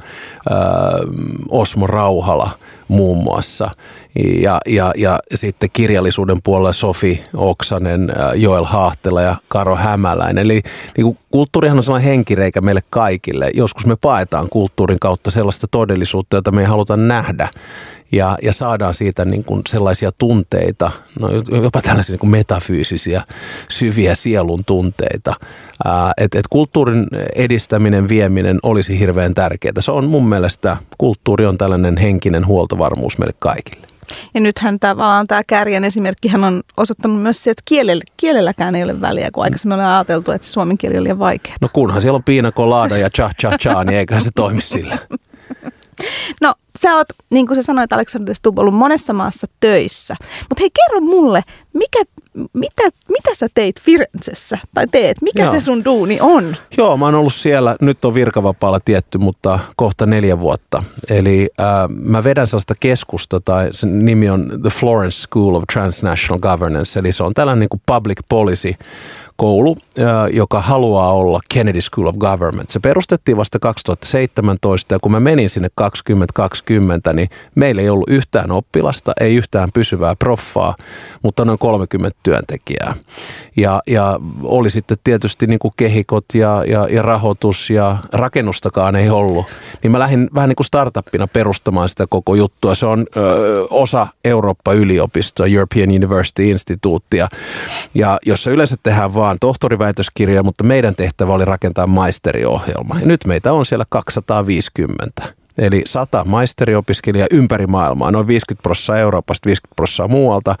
Osmo 1.49 1.87
Rauhala 1.87 2.51
muun 2.87 3.23
muassa. 3.23 3.69
Ja, 4.41 4.61
ja, 4.67 4.93
ja 4.97 5.19
sitten 5.35 5.69
kirjallisuuden 5.73 6.37
puolella 6.43 6.73
Sofi 6.73 7.23
Oksanen, 7.33 8.13
Joel 8.35 8.63
Haahtela 8.63 9.21
ja 9.21 9.35
Karo 9.47 9.75
Hämäläinen. 9.75 10.45
Eli 10.45 10.61
niin 10.97 11.05
kuin 11.05 11.17
kulttuurihan 11.31 11.77
on 11.77 11.83
sellainen 11.83 12.09
henkireikä 12.09 12.61
meille 12.61 12.81
kaikille. 12.89 13.51
Joskus 13.53 13.85
me 13.85 13.95
paetaan 13.95 14.49
kulttuurin 14.49 14.99
kautta 14.99 15.31
sellaista 15.31 15.67
todellisuutta, 15.71 16.35
jota 16.35 16.51
me 16.51 16.61
ei 16.61 16.67
haluta 16.67 16.97
nähdä 16.97 17.49
ja, 18.11 18.37
ja 18.41 18.53
saadaan 18.53 18.93
siitä 18.93 19.25
niin 19.25 19.43
kuin 19.43 19.61
sellaisia 19.69 20.11
tunteita, 20.17 20.91
no 21.19 21.29
jopa 21.61 21.81
tällaisia 21.81 22.13
niin 22.13 22.19
kuin 22.19 22.29
metafyysisiä, 22.29 23.23
syviä 23.69 24.15
sielun 24.15 24.65
tunteita. 24.65 25.35
Että 26.17 26.39
et 26.39 26.47
kulttuurin 26.49 27.07
edistäminen, 27.35 28.09
vieminen 28.09 28.59
olisi 28.63 28.99
hirveän 28.99 29.35
tärkeää. 29.35 29.73
Se 29.79 29.91
on 29.91 30.05
mun 30.05 30.29
mielestä, 30.29 30.77
kulttuuri 30.97 31.45
on 31.45 31.57
tällainen 31.57 31.97
henkinen 31.97 32.47
huoltovarmuus 32.47 33.17
meille 33.17 33.33
kaikille. 33.39 33.87
Ja 34.33 34.39
nythän 34.39 34.79
tavallaan 34.79 35.27
tämä 35.27 35.41
kärjen 35.47 35.83
esimerkkihän 35.83 36.43
on 36.43 36.63
osoittanut 36.77 37.21
myös 37.21 37.43
se, 37.43 37.51
että 37.51 37.63
kielellä, 37.65 38.03
kielelläkään 38.17 38.75
ei 38.75 38.83
ole 38.83 39.01
väliä, 39.01 39.29
kun 39.31 39.43
aikaisemmin 39.43 39.73
ollaan 39.73 39.95
ajateltu, 39.95 40.31
että 40.31 40.47
suomen 40.47 40.77
kieli 40.77 40.97
on 40.97 41.03
liian 41.03 41.19
vaikea. 41.19 41.55
No 41.61 41.69
kunhan 41.73 42.01
siellä 42.01 42.15
on 42.15 42.23
piina 42.23 42.51
colada 42.51 42.97
ja 42.97 43.09
cha 43.09 43.31
cha 43.41 43.51
cha, 43.57 43.83
niin 43.83 43.97
eiköhän 43.97 44.23
se 44.23 44.29
toimi 44.35 44.61
sillä. 44.61 44.97
No 46.41 46.53
sä 46.81 46.95
oot, 46.95 47.07
niin 47.29 47.47
kuin 47.47 47.55
sä 47.55 47.63
sanoit 47.63 47.93
Aleksander 47.93 48.35
Stubb, 48.35 48.59
ollut 48.59 48.73
monessa 48.73 49.13
maassa 49.13 49.47
töissä. 49.59 50.15
Mutta 50.49 50.59
hei, 50.61 50.69
kerro 50.69 51.01
mulle, 51.01 51.43
mikä, 51.73 52.03
mitä, 52.53 52.83
mitä 53.09 53.29
sä 53.33 53.47
teit 53.53 53.81
Firenzessä 53.81 54.57
tai 54.73 54.87
teet? 54.87 55.21
Mikä 55.21 55.43
Joo. 55.43 55.51
se 55.51 55.59
sun 55.59 55.85
duuni 55.85 56.17
on? 56.21 56.55
Joo, 56.77 56.97
mä 56.97 57.05
oon 57.05 57.15
ollut 57.15 57.33
siellä, 57.33 57.75
nyt 57.81 58.05
on 58.05 58.13
virkavapaalla 58.13 58.79
tietty, 58.85 59.17
mutta 59.17 59.59
kohta 59.75 60.05
neljä 60.05 60.39
vuotta. 60.39 60.83
Eli 61.09 61.49
äh, 61.59 61.65
mä 61.89 62.23
vedän 62.23 62.47
sellaista 62.47 62.73
keskusta, 62.79 63.39
tai 63.39 63.69
sen 63.71 64.05
nimi 64.05 64.29
on 64.29 64.59
The 64.61 64.69
Florence 64.69 65.17
School 65.21 65.55
of 65.55 65.63
Transnational 65.73 66.39
Governance, 66.39 66.99
eli 66.99 67.11
se 67.11 67.23
on 67.23 67.33
tällainen 67.33 67.59
niin 67.59 67.69
kuin 67.69 67.81
public 67.85 68.17
policy 68.29 68.73
koulu, 69.37 69.77
joka 70.33 70.61
haluaa 70.61 71.13
olla 71.13 71.39
Kennedy 71.53 71.81
School 71.81 72.07
of 72.07 72.15
Government. 72.15 72.69
Se 72.69 72.79
perustettiin 72.79 73.37
vasta 73.37 73.59
2017 73.59 74.95
ja 74.95 74.99
kun 74.99 75.11
mä 75.11 75.19
menin 75.19 75.49
sinne 75.49 75.67
2020, 75.75 77.13
niin 77.13 77.29
meillä 77.55 77.81
ei 77.81 77.89
ollut 77.89 78.09
yhtään 78.09 78.51
oppilasta, 78.51 79.13
ei 79.19 79.35
yhtään 79.35 79.69
pysyvää 79.73 80.15
proffaa, 80.15 80.75
mutta 81.23 81.45
noin 81.45 81.59
30 81.59 82.17
työntekijää. 82.23 82.93
Ja, 83.57 83.81
ja 83.87 84.19
oli 84.43 84.69
sitten 84.69 84.97
tietysti 85.03 85.47
niin 85.47 85.59
kuin 85.59 85.73
kehikot 85.77 86.25
ja, 86.33 86.63
ja, 86.67 86.87
ja 86.87 87.01
rahoitus 87.01 87.69
ja 87.69 87.97
rakennustakaan 88.13 88.95
ei 88.95 89.09
ollut. 89.09 89.45
Niin 89.83 89.91
mä 89.91 89.99
lähdin 89.99 90.29
vähän 90.35 90.49
niin 90.49 90.55
kuin 90.55 90.65
startuppina 90.65 91.27
perustamaan 91.27 91.89
sitä 91.89 92.05
koko 92.09 92.35
juttua. 92.35 92.75
Se 92.75 92.85
on 92.85 93.05
ö, 93.17 93.67
osa 93.69 94.07
Eurooppa-yliopistoa, 94.25 95.45
European 95.45 95.89
University 95.89 96.49
Instituuttia, 96.49 97.27
ja 97.93 98.19
jossa 98.25 98.51
yleensä 98.51 98.75
tehdään 98.83 99.13
vaan 99.13 99.26
vaan 99.27 99.37
tohtoriväitöskirja, 99.41 100.43
mutta 100.43 100.63
meidän 100.63 100.95
tehtävä 100.95 101.33
oli 101.33 101.45
rakentaa 101.45 101.87
maisteriohjelma. 101.87 102.99
Ja 102.99 103.05
nyt 103.05 103.25
meitä 103.25 103.53
on 103.53 103.65
siellä 103.65 103.85
250. 103.89 105.23
Eli 105.57 105.81
100 105.85 106.25
maisteriopiskelijaa 106.25 107.27
ympäri 107.31 107.67
maailmaa, 107.67 108.11
noin 108.11 108.27
50 108.27 108.63
prosenttia 108.63 109.01
Euroopasta, 109.01 109.47
50 109.47 109.75
prosenttia 109.75 110.07
muualta. 110.07 110.55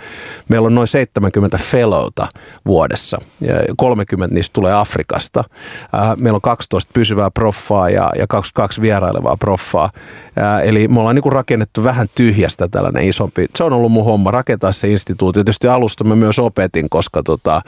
Meillä 0.49 0.65
on 0.65 0.75
noin 0.75 0.87
70 0.87 1.57
fellowta 1.57 2.27
vuodessa, 2.65 3.17
ja 3.41 3.53
30 3.77 4.35
niistä 4.35 4.53
tulee 4.53 4.73
Afrikasta. 4.73 5.43
Meillä 6.17 6.35
on 6.35 6.41
12 6.41 6.91
pysyvää 6.93 7.31
proffaa 7.31 7.89
ja, 7.89 8.11
ja 8.17 8.27
22 8.27 8.81
vierailevaa 8.81 9.37
proffaa. 9.37 9.89
Eli 10.63 10.87
me 10.87 10.99
ollaan 10.99 11.15
niin 11.15 11.31
rakennettu 11.31 11.83
vähän 11.83 12.07
tyhjästä 12.15 12.67
tällainen 12.67 13.03
isompi. 13.03 13.45
Se 13.55 13.63
on 13.63 13.73
ollut 13.73 13.91
mun 13.91 14.05
homma 14.05 14.31
rakentaa 14.31 14.71
se 14.71 14.91
instituutio. 14.91 15.43
Tietysti 15.43 15.67
alusta 15.67 16.03
mä 16.03 16.15
myös 16.15 16.39
opetin, 16.39 16.89
koska 16.89 17.23
tota, 17.23 17.61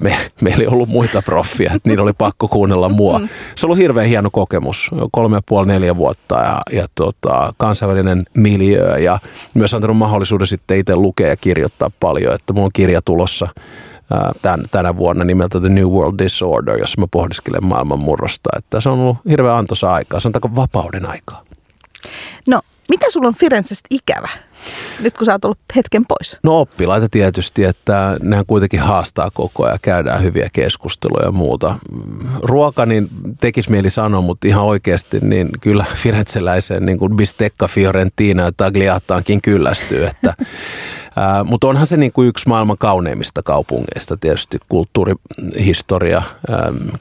me, 0.00 0.16
meillä 0.40 0.62
ei 0.62 0.68
ollut 0.68 0.88
muita 0.88 1.22
proffia, 1.22 1.72
niillä 1.84 2.02
oli 2.02 2.12
pakko 2.18 2.48
kuunnella 2.48 2.88
mua. 2.88 3.18
Mm. 3.18 3.28
Se 3.54 3.66
on 3.66 3.68
ollut 3.68 3.78
hirveän 3.78 4.08
hieno 4.08 4.30
kokemus, 4.30 4.90
kolme 5.12 5.36
ja 5.36 5.42
puoli, 5.46 5.66
neljä 5.66 5.96
vuotta 5.96 6.35
ja, 6.42 6.60
ja 6.78 6.86
tota, 6.94 7.54
kansainvälinen 7.56 8.24
miljö 8.34 8.98
ja 8.98 9.18
myös 9.54 9.74
antanut 9.74 9.96
mahdollisuuden 9.96 10.46
sitten 10.46 10.78
itse 10.78 10.96
lukea 10.96 11.28
ja 11.28 11.36
kirjoittaa 11.36 11.90
paljon, 12.00 12.34
että 12.34 12.52
mulla 12.52 12.66
on 12.66 12.72
kirja 12.72 13.02
tulossa 13.02 13.48
tämän, 14.42 14.64
tänä 14.70 14.96
vuonna 14.96 15.24
nimeltä 15.24 15.60
The 15.60 15.68
New 15.68 15.86
World 15.86 16.14
Disorder, 16.18 16.78
jossa 16.78 17.00
mä 17.00 17.06
pohdiskelen 17.10 17.64
maailman 17.64 17.98
murrosta, 17.98 18.50
että 18.56 18.80
se 18.80 18.88
on 18.88 18.98
ollut 18.98 19.16
hirveän 19.30 19.56
antoisa 19.56 19.92
aikaa, 19.92 20.20
se 20.20 20.28
on 20.28 20.56
vapauden 20.56 21.06
aikaa. 21.06 21.44
No, 22.48 22.60
mitä 22.88 23.06
sulla 23.10 23.28
on 23.28 23.34
Firenzestä 23.34 23.88
ikävä? 23.90 24.28
Nyt 25.00 25.14
kun 25.16 25.24
sä 25.24 25.32
oot 25.32 25.44
ollut 25.44 25.58
hetken 25.76 26.06
pois? 26.06 26.38
No 26.42 26.60
oppilaita 26.60 27.08
tietysti, 27.08 27.64
että 27.64 28.16
nehän 28.22 28.46
kuitenkin 28.46 28.80
haastaa 28.80 29.30
koko 29.34 29.64
ajan, 29.64 29.78
käydään 29.82 30.22
hyviä 30.22 30.48
keskusteluja 30.52 31.24
ja 31.24 31.32
muuta. 31.32 31.78
Ruoka, 32.42 32.86
niin 32.86 33.08
tekisi 33.40 33.70
mieli 33.70 33.90
sanoa, 33.90 34.20
mutta 34.20 34.48
ihan 34.48 34.64
oikeasti, 34.64 35.20
niin 35.20 35.48
kyllä 35.60 35.84
firenzeläiseen 36.02 36.86
niin 36.86 36.98
kuin 36.98 37.16
bistecca 37.16 37.68
fiorentina 37.68 38.42
ja 38.42 38.52
tagliattaankin 38.56 39.42
kyllästyy, 39.42 40.06
että 40.06 40.34
mutta 41.44 41.68
onhan 41.68 41.86
se 41.86 41.96
niin 41.96 42.12
kuin 42.12 42.28
yksi 42.28 42.48
maailman 42.48 42.78
kauneimmista 42.78 43.42
kaupungeista 43.42 44.16
tietysti 44.16 44.58
kulttuurihistoria. 44.68 46.22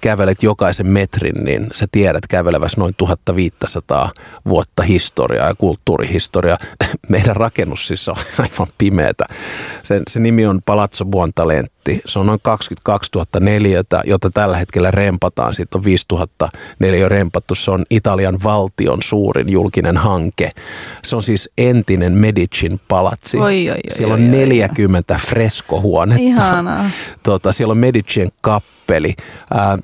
Kävelet 0.02 0.44
jokaisen 0.44 0.88
metrin, 0.88 1.44
niin 1.44 1.68
sä 1.74 1.88
tiedät 1.92 2.28
kävelevässä 2.30 2.82
noin 2.82 2.94
1500 2.98 4.12
vuotta 4.50 4.84
historiaa 4.84 5.48
ja 5.48 5.56
kulttuurihistoriaa. 5.56 6.58
Meidän 7.10 7.36
rakennus 7.36 7.88
siis 7.88 8.10
on 8.10 8.16
aivan 8.40 8.68
pimeätä. 8.78 9.26
Se, 9.84 10.02
se 10.08 10.20
nimi 10.20 10.46
on 10.46 10.62
Palazzo 10.66 11.06
Buontalenti. 11.06 11.75
Se 12.06 12.20
on 12.20 12.26
noin 12.26 12.40
22 12.44 13.12
000 13.16 13.28
neliötä, 13.40 14.02
jota 14.06 14.30
tällä 14.30 14.58
hetkellä 14.58 14.92
rempataan. 14.92 15.54
Siitä 15.54 15.78
on 15.78 15.84
5 15.84 16.06
000 16.12 16.28
neliö 16.80 17.10
rempattu. 17.10 17.56
Se 17.56 17.72
on 17.72 17.86
Italian 17.90 18.38
valtion 18.44 18.98
suurin 19.04 19.50
julkinen 19.50 19.98
hanke. 19.98 20.52
Se 21.04 21.16
on 21.16 21.24
siis 21.24 21.50
entinen 21.58 22.14
Medicin 22.14 22.80
palatsi. 22.88 23.38
Oi, 23.38 23.70
oi, 23.70 23.76
oi, 23.76 23.82
siellä 23.90 24.14
on 24.14 24.32
40 24.32 25.20
freskohuonetta. 25.28 26.24
Ihanaa. 26.24 26.90
Tota, 27.24 27.52
siellä 27.52 27.72
on 27.72 27.78
Medicien 27.78 28.30
kappi 28.42 28.76
kappeli. 28.86 29.16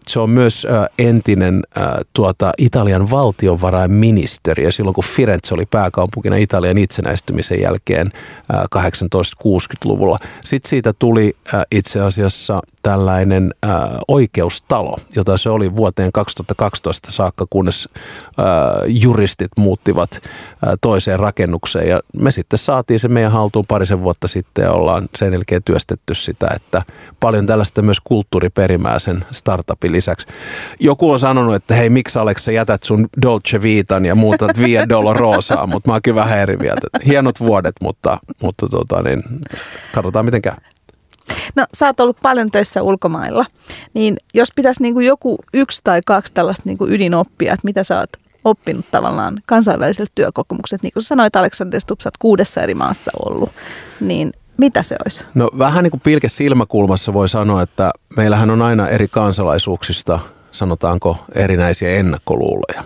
Se 0.08 0.20
on 0.20 0.30
myös 0.30 0.68
entinen 1.00 1.62
tuota, 2.14 2.52
Italian 2.58 3.10
valtionvarainministeri 3.10 4.64
ja 4.64 4.72
silloin 4.72 4.94
kun 4.94 5.04
Firenze 5.04 5.54
oli 5.54 5.66
pääkaupunkina 5.66 6.36
Italian 6.36 6.78
itsenäistymisen 6.78 7.62
jälkeen 7.62 8.12
1860-luvulla. 8.54 10.20
Sitten 10.44 10.70
siitä 10.70 10.94
tuli 11.00 11.36
itse 11.72 12.02
asiassa 12.02 12.60
tällainen 12.82 13.54
oikeustalo, 14.08 14.98
jota 15.16 15.38
se 15.38 15.50
oli 15.50 15.76
vuoteen 15.76 16.12
2012 16.12 17.12
saakka, 17.12 17.46
kunnes 17.50 17.90
juristit 18.88 19.52
muuttivat 19.58 20.22
toiseen 20.82 21.20
rakennukseen. 21.20 21.90
Ja 21.90 22.00
me 22.18 22.32
sitten 22.32 22.60
saatiin 22.60 23.00
se 23.00 23.08
meidän 23.08 23.32
haltuun 23.32 23.66
parisen 23.68 24.02
vuotta 24.02 24.28
sitten 24.28 24.64
ja 24.64 24.72
ollaan 24.72 25.10
sen 25.16 25.34
jälkeen 25.34 25.64
työstetty 25.64 26.16
sitä, 26.16 26.48
että 26.56 26.82
paljon 27.20 27.46
tällaista 27.46 27.82
myös 27.82 28.00
kulttuuriperimää 28.04 29.00
sen 29.00 29.26
startupin 29.32 29.92
lisäksi. 29.92 30.28
Joku 30.80 31.12
on 31.12 31.20
sanonut, 31.20 31.56
että 31.56 31.76
hei, 31.76 31.90
miksi 31.90 32.20
Alex 32.20 32.42
sä 32.42 32.52
jätät 32.52 32.84
sun 32.84 33.08
Dolce 33.22 33.62
Vitan 33.62 34.06
ja 34.06 34.16
muutat 34.16 34.60
Via 34.60 34.90
Dolorosaa, 34.90 35.68
mutta 35.68 35.90
mä 35.90 35.94
oon 35.94 36.02
kyllä 36.02 36.16
vähän 36.16 36.40
eri 36.40 36.58
mieltä. 36.58 36.88
Hienot 37.06 37.40
vuodet, 37.40 37.76
mutta, 37.82 38.20
mutta 38.42 38.68
tota, 38.68 39.02
niin, 39.02 39.24
katsotaan 39.94 40.26
miten 40.26 40.42
käy. 40.42 40.56
No 41.56 41.66
sä 41.78 41.86
oot 41.86 42.00
ollut 42.00 42.18
paljon 42.22 42.52
töissä 42.52 42.82
ulkomailla, 42.82 43.46
niin 43.94 44.18
jos 44.34 44.50
pitäisi 44.56 44.82
niin 44.82 44.94
kuin 44.94 45.06
joku 45.06 45.38
yksi 45.54 45.82
tai 45.84 46.02
kaksi 46.06 46.34
tällaista 46.34 46.64
niin 46.66 46.78
kuin 46.78 46.92
ydinoppia, 46.92 47.54
että 47.54 47.66
mitä 47.66 47.84
sä 47.84 48.00
oot 48.00 48.10
oppinut 48.44 48.86
tavallaan 48.92 49.42
kansainväliseltä 49.46 50.12
työkokemukset, 50.16 50.84
niin 50.84 50.94
kuin 50.94 51.04
sä 51.04 51.08
sanoit 51.08 51.36
Aleksander 51.36 51.82
Stubb, 51.82 52.02
sä 52.02 52.08
oot 52.08 52.18
kuudessa 52.18 52.62
eri 52.62 52.74
maassa 52.74 53.12
ollut, 53.26 53.50
niin 54.00 54.34
mitä 54.58 54.84
se 54.84 54.96
olisi? 55.06 55.26
No 55.34 55.50
vähän 55.58 55.84
niin 55.84 55.92
kuin 55.92 56.02
pilke 56.02 56.30
silmäkulmassa 56.30 57.14
voi 57.14 57.30
sanoa, 57.30 57.62
että 57.62 57.92
meillähän 58.18 58.50
on 58.50 58.62
aina 58.62 58.88
eri 58.88 59.08
kansalaisuuksista, 59.08 60.20
sanotaanko, 60.52 61.18
erinäisiä 61.36 61.90
ennakkoluuloja. 61.90 62.84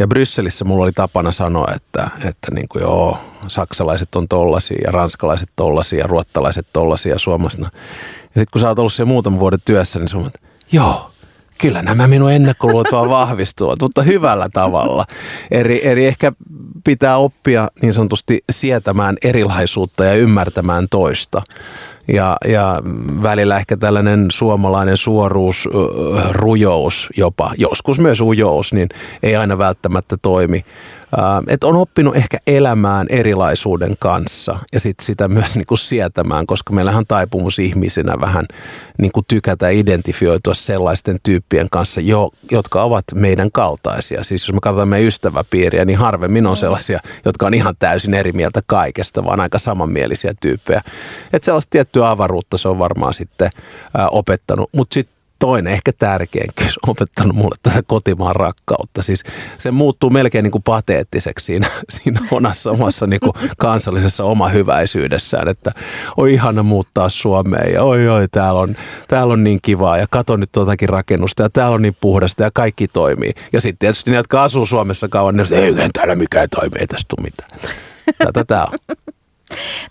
Ja 0.00 0.06
Brysselissä 0.06 0.64
mulla 0.64 0.84
oli 0.84 0.92
tapana 0.92 1.32
sanoa, 1.32 1.66
että, 1.76 2.10
että 2.24 2.54
niin 2.54 2.68
kuin 2.68 2.82
joo, 2.82 3.18
saksalaiset 3.48 4.14
on 4.14 4.28
tollasia 4.28 4.78
ja 4.84 4.92
ranskalaiset 4.92 5.48
tollasia 5.56 5.98
ja 5.98 6.06
ruottalaiset 6.06 6.66
tollasia 6.72 7.12
ja 7.12 7.18
suomalaisena. 7.18 7.70
Ja 8.22 8.26
sitten 8.26 8.46
kun 8.52 8.60
sä 8.60 8.68
oot 8.68 8.78
ollut 8.78 8.92
siellä 8.92 9.08
muutaman 9.08 9.40
vuoden 9.40 9.58
työssä, 9.64 9.98
niin 9.98 10.08
sun 10.08 10.30
joo, 10.72 11.09
kyllä 11.60 11.82
nämä 11.82 12.06
minun 12.06 12.32
ennakkoluulot 12.32 12.92
vaan 12.92 13.10
vahvistuvat, 13.10 13.82
mutta 13.82 14.02
hyvällä 14.02 14.48
tavalla. 14.52 15.04
Eri, 15.50 15.86
eri 15.86 16.06
ehkä 16.06 16.32
pitää 16.84 17.16
oppia 17.16 17.68
niin 17.82 17.92
sanotusti 17.92 18.44
sietämään 18.50 19.16
erilaisuutta 19.24 20.04
ja 20.04 20.14
ymmärtämään 20.14 20.86
toista. 20.90 21.42
Ja, 22.08 22.36
ja 22.48 22.82
välillä 23.22 23.56
ehkä 23.56 23.76
tällainen 23.76 24.26
suomalainen 24.32 24.96
suoruus, 24.96 25.68
rujous 26.30 27.08
jopa, 27.16 27.52
joskus 27.58 27.98
myös 27.98 28.20
ujous, 28.20 28.72
niin 28.72 28.88
ei 29.22 29.36
aina 29.36 29.58
välttämättä 29.58 30.16
toimi 30.22 30.64
että 31.48 31.66
on 31.66 31.76
oppinut 31.76 32.16
ehkä 32.16 32.38
elämään 32.46 33.06
erilaisuuden 33.10 33.96
kanssa 33.98 34.58
ja 34.72 34.80
sitten 34.80 35.06
sitä 35.06 35.28
myös 35.28 35.54
niin 35.56 35.66
kuin 35.66 35.78
sietämään, 35.78 36.46
koska 36.46 36.72
meillähän 36.72 36.98
on 36.98 37.06
taipumus 37.08 37.58
ihmisinä 37.58 38.20
vähän 38.20 38.46
niin 38.98 39.12
kuin 39.12 39.26
tykätä 39.28 39.68
identifioitua 39.68 40.54
sellaisten 40.54 41.16
tyyppien 41.22 41.66
kanssa, 41.70 42.00
jo, 42.00 42.30
jotka 42.50 42.82
ovat 42.82 43.04
meidän 43.14 43.52
kaltaisia. 43.52 44.24
Siis 44.24 44.48
jos 44.48 44.54
me 44.54 44.60
katsotaan 44.62 44.88
meidän 44.88 45.08
ystäväpiiriä, 45.08 45.84
niin 45.84 45.98
harvemmin 45.98 46.46
on 46.46 46.56
sellaisia, 46.56 47.00
jotka 47.24 47.46
on 47.46 47.54
ihan 47.54 47.74
täysin 47.78 48.14
eri 48.14 48.32
mieltä 48.32 48.60
kaikesta, 48.66 49.24
vaan 49.24 49.40
aika 49.40 49.58
samanmielisiä 49.58 50.34
tyyppejä. 50.40 50.82
Että 51.32 51.44
sellaista 51.44 51.70
tiettyä 51.70 52.10
avaruutta 52.10 52.58
se 52.58 52.68
on 52.68 52.78
varmaan 52.78 53.14
sitten 53.14 53.50
opettanut. 54.10 54.70
Mutta 54.72 54.94
sitten 54.94 55.19
toinen 55.40 55.72
ehkä 55.72 55.92
tärkein 55.92 56.50
kysymys 56.56 56.78
opettanut 56.86 57.36
mulle 57.36 57.56
tätä 57.62 57.82
kotimaan 57.86 58.36
rakkautta. 58.36 59.02
Siis 59.02 59.22
se 59.58 59.70
muuttuu 59.70 60.10
melkein 60.10 60.42
niin 60.42 60.50
kuin 60.50 60.62
pateettiseksi 60.62 61.46
siinä, 61.46 61.68
siinä 61.90 62.20
onassa 62.30 62.70
omassa 62.70 63.06
niin 63.06 63.20
kuin 63.20 63.32
kansallisessa 63.58 64.24
omahyväisyydessään, 64.24 65.48
että 65.48 65.72
oi 66.16 66.32
ihana 66.32 66.62
muuttaa 66.62 67.08
Suomeen 67.08 67.72
ja 67.72 67.82
oi 67.82 68.08
oi 68.08 68.28
täällä 68.32 68.60
on, 68.60 68.76
täällä 69.08 69.32
on 69.32 69.44
niin 69.44 69.58
kivaa 69.62 69.98
ja 69.98 70.06
kato 70.10 70.36
nyt 70.36 70.52
tuotakin 70.52 70.88
rakennusta 70.88 71.42
ja 71.42 71.50
täällä 71.50 71.74
on 71.74 71.82
niin 71.82 71.96
puhdasta 72.00 72.42
ja 72.42 72.50
kaikki 72.54 72.88
toimii. 72.88 73.32
Ja 73.52 73.60
sitten 73.60 73.78
tietysti 73.78 74.10
ne, 74.10 74.16
jotka 74.16 74.42
asuu 74.42 74.66
Suomessa 74.66 75.08
kauan, 75.08 75.36
niin 75.36 75.54
ei 75.54 75.88
täällä 75.92 76.14
mikään 76.14 76.48
toimi, 76.50 76.78
ei 76.78 76.86
tästä 76.86 77.06
tule 77.08 77.24
mitään. 77.24 77.50
Tätä 78.18 78.44
tää 78.44 78.64
on. 78.64 78.96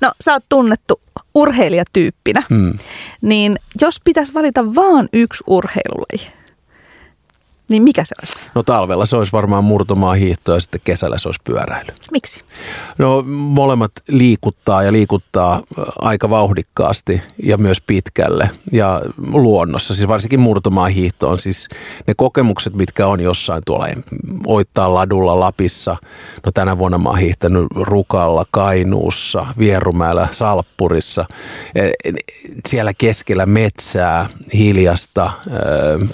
No 0.02 0.12
sä 0.24 0.34
oot 0.34 0.44
tunnettu 0.50 1.02
urheilijatyyppinä, 1.40 2.44
hmm. 2.50 2.74
niin 3.22 3.60
jos 3.82 4.02
pitäisi 4.04 4.34
valita 4.34 4.76
vaan 4.76 5.10
yksi 5.14 5.44
urheilulaji, 5.48 6.39
niin 7.70 7.84
mikä 7.84 8.04
se 8.06 8.16
olisi? 8.22 8.34
No 8.56 8.64
talvella 8.64 9.06
se 9.06 9.18
olisi 9.18 9.32
varmaan 9.32 9.64
murtomaa 9.64 10.14
hiihto 10.14 10.54
ja 10.54 10.60
sitten 10.60 10.82
kesällä 10.84 11.18
se 11.18 11.28
olisi 11.28 11.42
pyöräily. 11.44 11.92
Miksi? 12.12 12.44
No 12.98 13.22
molemmat 13.28 13.92
liikuttaa 14.08 14.84
ja 14.84 14.92
liikuttaa 14.92 15.62
aika 16.02 16.30
vauhdikkaasti 16.30 17.22
ja 17.44 17.58
myös 17.58 17.82
pitkälle 17.82 18.50
ja 18.72 19.02
luonnossa. 19.28 19.96
Siis 19.96 20.08
varsinkin 20.08 20.40
murtomaa 20.40 20.88
hiihto 20.88 21.30
on 21.30 21.40
siis 21.40 21.70
ne 22.08 22.14
kokemukset, 22.18 22.74
mitkä 22.74 23.08
on 23.08 23.22
jossain 23.22 23.64
tuolla 23.66 23.88
Oittaa 24.46 24.94
ladulla 24.94 25.40
Lapissa. 25.40 25.98
No 26.46 26.52
tänä 26.52 26.78
vuonna 26.78 26.98
mä 26.98 27.10
oon 27.10 27.20
hiihtänyt 27.20 27.68
Rukalla, 27.76 28.46
Kainuussa, 28.52 29.48
Vierumäellä, 29.60 30.28
Salppurissa. 30.32 31.26
E, 31.76 31.90
siellä 32.68 32.94
keskellä 32.98 33.46
metsää, 33.46 34.30
hiljasta, 34.54 35.32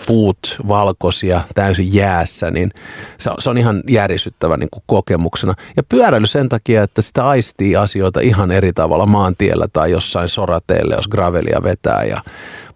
puut 0.07 0.57
valkoisia, 0.67 1.41
täysin 1.55 1.93
jäässä, 1.93 2.51
niin 2.51 2.71
se 3.17 3.29
on, 3.29 3.35
se 3.39 3.49
on 3.49 3.57
ihan 3.57 3.83
järisyttävä 3.89 4.57
niin 4.57 4.69
kuin 4.71 4.83
kokemuksena. 4.85 5.53
Ja 5.77 5.83
pyöräily 5.83 6.27
sen 6.27 6.49
takia, 6.49 6.83
että 6.83 7.01
sitä 7.01 7.27
aistii 7.27 7.75
asioita 7.75 8.19
ihan 8.19 8.51
eri 8.51 8.73
tavalla 8.73 9.05
maantiellä 9.05 9.67
tai 9.73 9.91
jossain 9.91 10.29
sorateelle, 10.29 10.95
jos 10.95 11.07
gravelia 11.07 11.63
vetää 11.63 12.03
ja 12.03 12.21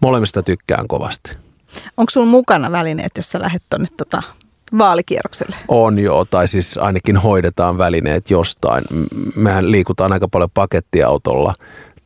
molemmista 0.01 0.43
tykkään 0.43 0.87
kovasti. 0.87 1.37
Onko 1.97 2.09
sulla 2.09 2.27
mukana 2.27 2.71
välineet, 2.71 3.11
jos 3.17 3.31
sä 3.31 3.39
lähdet 3.41 3.63
tuonne 3.69 3.87
tota 3.97 4.23
vaalikierrokselle? 4.77 5.55
On 5.67 5.99
joo, 5.99 6.25
tai 6.25 6.47
siis 6.47 6.77
ainakin 6.77 7.17
hoidetaan 7.17 7.77
välineet 7.77 8.29
jostain. 8.29 8.83
Mehän 9.35 9.71
liikutaan 9.71 10.13
aika 10.13 10.27
paljon 10.27 10.49
pakettiautolla 10.53 11.53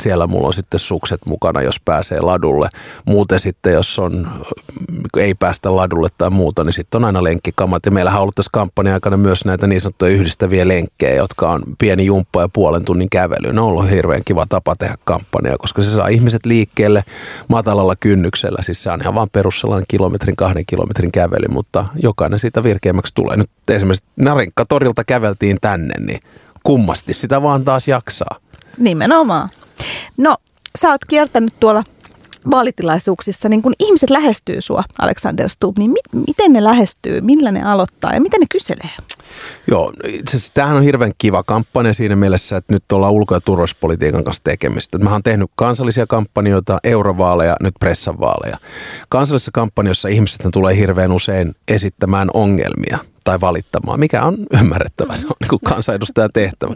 siellä 0.02 0.28
mulla 0.28 0.48
on 0.48 0.54
sitten 0.54 0.80
sukset 0.80 1.22
mukana, 1.26 1.62
jos 1.62 1.80
pääsee 1.86 2.22
ladulle. 2.22 2.70
Muuten 3.06 3.40
sitten, 3.40 3.74
jos 3.74 4.00
on, 4.00 4.28
ei 5.18 5.34
päästä 5.34 5.76
ladulle 5.76 6.10
tai 6.18 6.30
muuta, 6.30 6.64
niin 6.64 6.74
sitten 6.74 6.98
on 6.98 7.06
aina 7.06 7.24
lenkkikamat. 7.24 7.86
Ja 7.86 7.92
meillähän 7.92 8.20
on 8.20 8.22
ollut 8.22 8.36
tässä 8.36 8.50
kampanjan 8.54 8.94
aikana 8.94 9.18
myös 9.18 9.46
näitä 9.46 9.68
niin 9.68 9.82
sanottuja 9.82 10.12
yhdistäviä 10.12 10.68
lenkkejä, 10.68 11.16
jotka 11.16 11.50
on 11.50 11.64
pieni 11.78 12.06
jumppa 12.06 12.42
ja 12.42 12.50
puolen 12.54 12.86
tunnin 12.86 13.10
kävely. 13.10 13.54
Ne 13.54 13.62
on 13.62 13.68
ollut 13.68 13.90
hirveän 13.90 14.22
kiva 14.26 14.46
tapa 14.50 14.76
tehdä 14.76 14.96
kampanjaa, 15.04 15.58
koska 15.58 15.82
se 15.82 15.90
saa 15.90 16.08
ihmiset 16.08 16.46
liikkeelle 16.46 17.04
matalalla 17.48 17.96
kynnyksellä. 17.96 18.62
Siis 18.62 18.84
se 18.84 18.92
on 18.92 19.02
ihan 19.02 19.16
vaan 19.16 19.30
perus 19.32 19.60
sellainen 19.60 19.86
kilometrin, 19.88 20.36
kahden 20.36 20.64
kilometrin 20.68 21.12
kävely, 21.12 21.48
mutta 21.50 21.86
jokainen 22.02 22.40
siitä 22.40 22.64
virkeämmäksi 22.64 23.14
tulee. 23.16 23.38
Nyt 23.38 23.50
esimerkiksi 23.70 24.06
Narinkka-torilta 24.16 25.04
käveltiin 25.04 25.58
tänne, 25.62 25.94
niin 26.00 26.20
kummasti 26.64 27.14
sitä 27.14 27.42
vaan 27.42 27.64
taas 27.64 27.88
jaksaa. 27.88 28.36
Nimenomaan. 28.78 29.50
No, 30.18 30.38
sä 30.82 30.90
oot 30.90 31.06
kiertänyt 31.06 31.54
tuolla 31.60 31.84
vaalitilaisuuksissa, 32.52 33.50
niin 33.50 33.62
kun 33.62 33.74
ihmiset 33.80 34.10
lähestyy 34.10 34.62
sua, 34.62 34.84
Alexander 35.00 35.50
Stubb, 35.50 35.78
niin 35.78 35.92
mit, 35.92 36.26
miten 36.28 36.54
ne 36.54 36.64
lähestyy, 36.64 37.22
millä 37.22 37.52
ne 37.52 37.64
aloittaa 37.64 38.14
ja 38.14 38.22
miten 38.22 38.40
ne 38.40 38.46
kyselee? 38.52 38.90
Joo, 39.68 39.94
itse 40.08 40.38
asiassa 40.38 40.54
tämähän 40.54 40.78
on 40.78 40.84
hirveän 40.84 41.12
kiva 41.18 41.44
kampanja 41.44 41.94
siinä 41.94 42.16
mielessä, 42.16 42.58
että 42.58 42.74
nyt 42.74 42.92
ollaan 42.92 43.14
ulko- 43.14 43.34
ja 43.36 43.42
turvallisuuspolitiikan 43.42 44.24
kanssa 44.24 44.44
tekemistä. 44.44 44.98
Mä 44.98 45.12
oon 45.12 45.24
tehnyt 45.24 45.52
kansallisia 45.56 46.08
kampanjoita, 46.08 46.80
eurovaaleja, 46.84 47.58
nyt 47.62 47.74
pressavaaleja. 47.80 48.58
Kansallisessa 49.10 49.52
kampanjassa 49.54 50.10
ihmiset 50.10 50.42
tulee 50.54 50.76
hirveän 50.76 51.12
usein 51.12 51.56
esittämään 51.68 52.30
ongelmia 52.34 52.98
tai 53.24 53.42
valittamaan, 53.42 54.00
mikä 54.00 54.24
on 54.24 54.38
ymmärrettävä, 54.60 55.16
se 55.16 55.28
on 55.28 55.34
niin 55.42 55.60
kansanedustajan 55.64 56.30
tehtävä. 56.34 56.76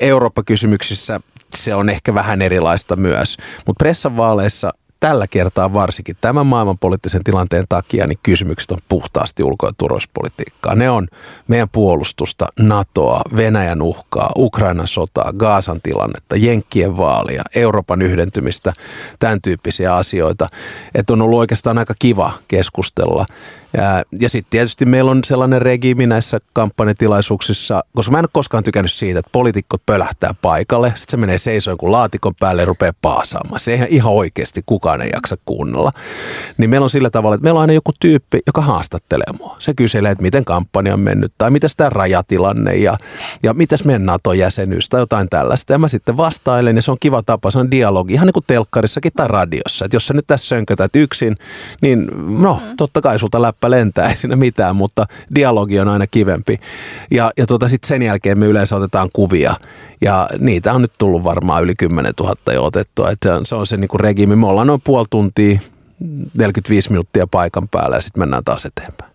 Eurooppa-kysymyksissä 0.00 1.20
se 1.58 1.74
on 1.74 1.90
ehkä 1.90 2.14
vähän 2.14 2.42
erilaista 2.42 2.96
myös. 2.96 3.36
Mutta 3.66 3.84
pressavaaleissa 3.84 4.72
tällä 5.00 5.26
kertaa 5.26 5.72
varsinkin 5.72 6.16
tämän 6.20 6.46
maailmanpoliittisen 6.46 7.24
tilanteen 7.24 7.64
takia 7.68 8.06
niin 8.06 8.18
kysymykset 8.22 8.70
on 8.70 8.78
puhtaasti 8.88 9.42
ulko- 9.42 9.66
ja 9.66 9.72
turvallisuuspolitiikkaa. 9.78 10.74
Ne 10.74 10.90
on 10.90 11.08
meidän 11.48 11.68
puolustusta, 11.68 12.48
NATOa, 12.60 13.22
Venäjän 13.36 13.82
uhkaa, 13.82 14.32
Ukrainan 14.36 14.88
sotaa, 14.88 15.32
Gaasan 15.32 15.80
tilannetta, 15.82 16.36
Jenkkien 16.36 16.96
vaalia, 16.96 17.42
Euroopan 17.54 18.02
yhdentymistä, 18.02 18.72
tämän 19.18 19.42
tyyppisiä 19.42 19.94
asioita. 19.94 20.48
Että 20.94 21.12
on 21.12 21.22
ollut 21.22 21.38
oikeastaan 21.38 21.78
aika 21.78 21.94
kiva 21.98 22.32
keskustella 22.48 23.26
ja, 23.72 24.04
ja 24.20 24.28
sitten 24.28 24.50
tietysti 24.50 24.86
meillä 24.86 25.10
on 25.10 25.24
sellainen 25.24 25.62
regiimi 25.62 26.06
näissä 26.06 26.38
kampanjatilaisuuksissa, 26.52 27.84
koska 27.96 28.12
mä 28.12 28.18
en 28.18 28.24
ole 28.24 28.30
koskaan 28.32 28.64
tykännyt 28.64 28.92
siitä, 28.92 29.18
että 29.18 29.30
poliitikot 29.32 29.82
pölähtää 29.86 30.34
paikalle, 30.42 30.88
sitten 30.88 31.10
se 31.10 31.16
menee 31.16 31.38
seisoin 31.38 31.78
kuin 31.78 31.92
laatikon 31.92 32.34
päälle 32.40 32.62
ja 32.62 32.66
rupeaa 32.66 32.92
paasaamaan. 33.02 33.60
Se 33.60 33.74
ei 33.74 33.86
ihan 33.90 34.12
oikeasti 34.12 34.62
kukaan 34.66 35.00
ei 35.00 35.10
jaksa 35.14 35.36
kuunnella. 35.44 35.92
Niin 36.58 36.70
meillä 36.70 36.84
on 36.84 36.90
sillä 36.90 37.10
tavalla, 37.10 37.34
että 37.34 37.44
meillä 37.44 37.58
on 37.58 37.62
aina 37.62 37.72
joku 37.72 37.92
tyyppi, 38.00 38.40
joka 38.46 38.60
haastattelee 38.60 39.32
mua. 39.38 39.56
Se 39.58 39.74
kyselee, 39.74 40.12
että 40.12 40.22
miten 40.22 40.44
kampanja 40.44 40.94
on 40.94 41.00
mennyt 41.00 41.32
tai 41.38 41.50
mitä 41.50 41.66
tämä 41.76 41.90
rajatilanne 41.90 42.76
ja, 42.76 42.98
ja 43.42 43.54
mitäs 43.54 43.84
meidän 43.84 44.06
NATO-jäsenyys 44.06 44.88
tai 44.88 45.00
jotain 45.00 45.28
tällaista. 45.28 45.72
Ja 45.72 45.78
mä 45.78 45.88
sitten 45.88 46.16
vastailen 46.16 46.76
ja 46.76 46.82
se 46.82 46.90
on 46.90 46.96
kiva 47.00 47.22
tapa, 47.22 47.50
se 47.50 47.58
on 47.58 47.70
dialogi, 47.70 48.14
ihan 48.14 48.26
niin 48.26 48.32
kuin 48.32 48.44
telkkarissakin 48.46 49.12
tai 49.16 49.28
radiossa. 49.28 49.84
Että 49.84 49.96
jos 49.96 50.06
sä 50.06 50.14
nyt 50.14 50.26
tässä 50.26 50.46
sönkötät 50.46 50.96
yksin, 50.96 51.36
niin 51.82 52.08
no 52.42 52.62
totta 52.76 53.00
kai 53.00 53.18
sulta 53.18 53.42
läpi 53.42 53.57
läppä 53.58 53.70
lentää, 53.70 54.08
ei 54.08 54.16
siinä 54.16 54.36
mitään, 54.36 54.76
mutta 54.76 55.06
dialogi 55.34 55.80
on 55.80 55.88
aina 55.88 56.06
kivempi. 56.06 56.60
Ja, 57.10 57.30
ja 57.36 57.46
tuota, 57.46 57.68
sitten 57.68 57.88
sen 57.88 58.02
jälkeen 58.02 58.38
me 58.38 58.46
yleensä 58.46 58.76
otetaan 58.76 59.08
kuvia 59.12 59.54
ja 60.00 60.28
niitä 60.38 60.72
on 60.72 60.82
nyt 60.82 60.92
tullut 60.98 61.24
varmaan 61.24 61.62
yli 61.62 61.74
10 61.74 62.12
000 62.20 62.52
jo 62.52 62.64
otettua. 62.64 63.10
Että 63.10 63.40
se 63.44 63.54
on 63.54 63.66
se 63.66 63.76
niin 63.76 63.88
kuin 63.88 64.00
regiimi. 64.00 64.36
Me 64.36 64.46
ollaan 64.46 64.66
noin 64.66 64.80
puoli 64.84 65.06
tuntia, 65.10 65.60
45 66.38 66.90
minuuttia 66.90 67.26
paikan 67.26 67.68
päällä 67.68 67.96
ja 67.96 68.00
sitten 68.00 68.20
mennään 68.20 68.44
taas 68.44 68.66
eteenpäin. 68.66 69.07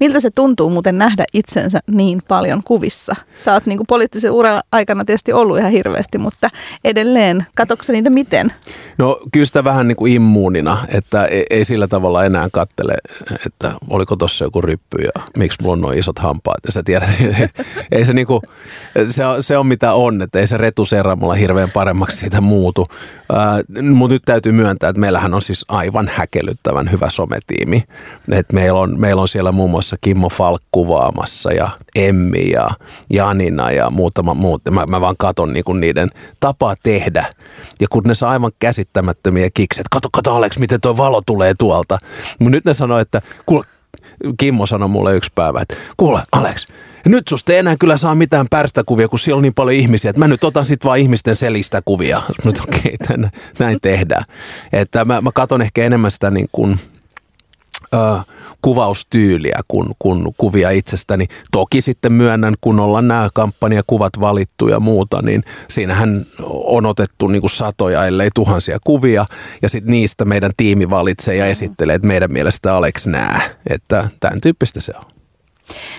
Miltä 0.00 0.20
se 0.20 0.30
tuntuu 0.30 0.70
muuten 0.70 0.98
nähdä 0.98 1.24
itsensä 1.32 1.80
niin 1.86 2.22
paljon 2.28 2.62
kuvissa? 2.64 3.16
Sä 3.38 3.52
oot 3.52 3.66
niin 3.66 3.78
kuin 3.78 3.86
poliittisen 3.86 4.30
uran 4.30 4.62
aikana 4.72 5.04
tietysti 5.04 5.32
ollut 5.32 5.58
ihan 5.58 5.72
hirveästi, 5.72 6.18
mutta 6.18 6.50
edelleen, 6.84 7.46
katoksa 7.56 7.92
niitä 7.92 8.10
miten? 8.10 8.52
No 8.98 9.20
kyllä 9.32 9.46
sitä 9.46 9.64
vähän 9.64 9.88
niin 9.88 9.96
kuin 9.96 10.12
immuunina, 10.12 10.78
että 10.88 11.24
ei, 11.24 11.46
ei 11.50 11.64
sillä 11.64 11.88
tavalla 11.88 12.24
enää 12.24 12.48
kattele, 12.52 12.94
että 13.46 13.72
oliko 13.90 14.16
tuossa 14.16 14.44
joku 14.44 14.60
ryppy 14.60 15.02
ja 15.02 15.22
miksi 15.36 15.58
mulla 15.62 15.72
on 15.72 15.80
noin 15.80 15.98
isot 15.98 16.18
hampaat 16.18 16.60
ja 16.66 16.72
sä 16.72 16.82
tiedät, 16.82 17.08
ei 17.92 18.04
se, 18.04 18.12
niin 18.12 18.26
kuin, 18.26 18.40
se, 19.10 19.26
on, 19.26 19.42
se 19.42 19.58
on 19.58 19.66
mitä 19.66 19.94
on, 19.94 20.22
että 20.22 20.38
ei 20.38 20.46
se 20.46 20.58
mulla 21.16 21.34
hirveän 21.34 21.70
paremmaksi 21.74 22.16
siitä 22.16 22.40
muutu. 22.40 22.86
Äh, 23.32 23.82
mutta 23.92 24.14
nyt 24.14 24.22
täytyy 24.24 24.52
myöntää, 24.52 24.90
että 24.90 25.00
meillähän 25.00 25.34
on 25.34 25.42
siis 25.42 25.64
aivan 25.68 26.10
häkellyttävän 26.14 26.90
hyvä 26.90 27.10
sometiimi. 27.10 27.84
että 28.30 28.54
meillä, 28.54 28.80
on, 28.80 29.00
meillä 29.00 29.22
on 29.22 29.28
siellä 29.28 29.52
muun 29.60 29.70
muassa 29.70 29.96
Kimmo 30.00 30.28
Falk 30.28 30.62
kuvaamassa 30.72 31.52
ja 31.52 31.70
Emmi 31.94 32.50
ja 32.50 32.70
Janina 33.10 33.70
ja 33.70 33.90
muutama 33.90 34.34
muut. 34.34 34.62
Mä, 34.70 34.86
mä 34.86 35.00
vaan 35.00 35.14
katon 35.18 35.52
niinku 35.52 35.72
niiden 35.72 36.10
tapaa 36.40 36.74
tehdä. 36.82 37.24
Ja 37.80 37.86
kun 37.90 38.02
ne 38.06 38.14
saa 38.14 38.30
aivan 38.30 38.52
käsittämättömiä 38.58 39.48
kikset, 39.54 39.86
kato, 39.90 40.08
kato 40.12 40.34
Alex, 40.34 40.58
miten 40.58 40.80
tuo 40.80 40.96
valo 40.96 41.22
tulee 41.26 41.54
tuolta. 41.58 41.98
Mutta 42.38 42.50
nyt 42.50 42.64
ne 42.64 42.74
sanoo, 42.74 42.98
että 42.98 43.22
kuule, 43.46 43.64
Kimmo 44.38 44.66
sanoi 44.66 44.88
mulle 44.88 45.16
yksi 45.16 45.32
päivä, 45.34 45.60
että 45.60 45.74
kuule 45.96 46.22
Alex, 46.32 46.66
nyt 47.04 47.28
susta 47.28 47.52
ei 47.52 47.58
enää 47.58 47.76
kyllä 47.76 47.96
saa 47.96 48.14
mitään 48.14 48.46
pärstäkuvia, 48.50 49.08
kun 49.08 49.18
siellä 49.18 49.38
on 49.38 49.42
niin 49.42 49.54
paljon 49.54 49.76
ihmisiä, 49.76 50.10
että 50.10 50.20
mä 50.20 50.28
nyt 50.28 50.44
otan 50.44 50.66
sitten 50.66 50.88
vaan 50.88 50.98
ihmisten 50.98 51.36
selistä 51.36 51.82
kuvia. 51.84 52.22
Mutta 52.44 52.62
okei, 52.68 52.96
okay, 53.02 53.16
näin 53.58 53.78
tehdään. 53.82 54.24
Että 54.72 55.04
mä, 55.04 55.20
mä 55.20 55.30
katon 55.34 55.62
ehkä 55.62 55.84
enemmän 55.84 56.10
sitä 56.10 56.30
niin 56.30 56.48
kuin, 56.52 56.80
äh, 57.94 58.24
kuvaustyyliä 58.62 59.60
kuin, 59.68 59.88
kuin 59.98 60.26
kuvia 60.36 60.70
itsestäni. 60.70 61.26
Toki 61.52 61.80
sitten 61.80 62.12
myönnän, 62.12 62.54
kun 62.60 62.80
ollaan 62.80 63.08
nämä 63.08 63.28
kampanjakuvat 63.34 64.12
valittu 64.20 64.68
ja 64.68 64.80
muuta, 64.80 65.22
niin 65.22 65.42
siinähän 65.68 66.26
on 66.48 66.86
otettu 66.86 67.26
niin 67.26 67.40
kuin 67.40 67.50
satoja, 67.50 68.06
ellei 68.06 68.28
tuhansia 68.34 68.78
kuvia, 68.84 69.26
ja 69.62 69.68
sitten 69.68 69.90
niistä 69.90 70.24
meidän 70.24 70.50
tiimi 70.56 70.90
valitsee 70.90 71.36
ja 71.36 71.46
esittelee, 71.46 71.94
että 71.94 72.08
meidän 72.08 72.32
mielestä 72.32 72.74
Alex 72.76 73.06
nää, 73.06 73.40
että 73.66 74.08
tämän 74.20 74.40
tyyppistä 74.40 74.80
se 74.80 74.92
on. 74.96 75.04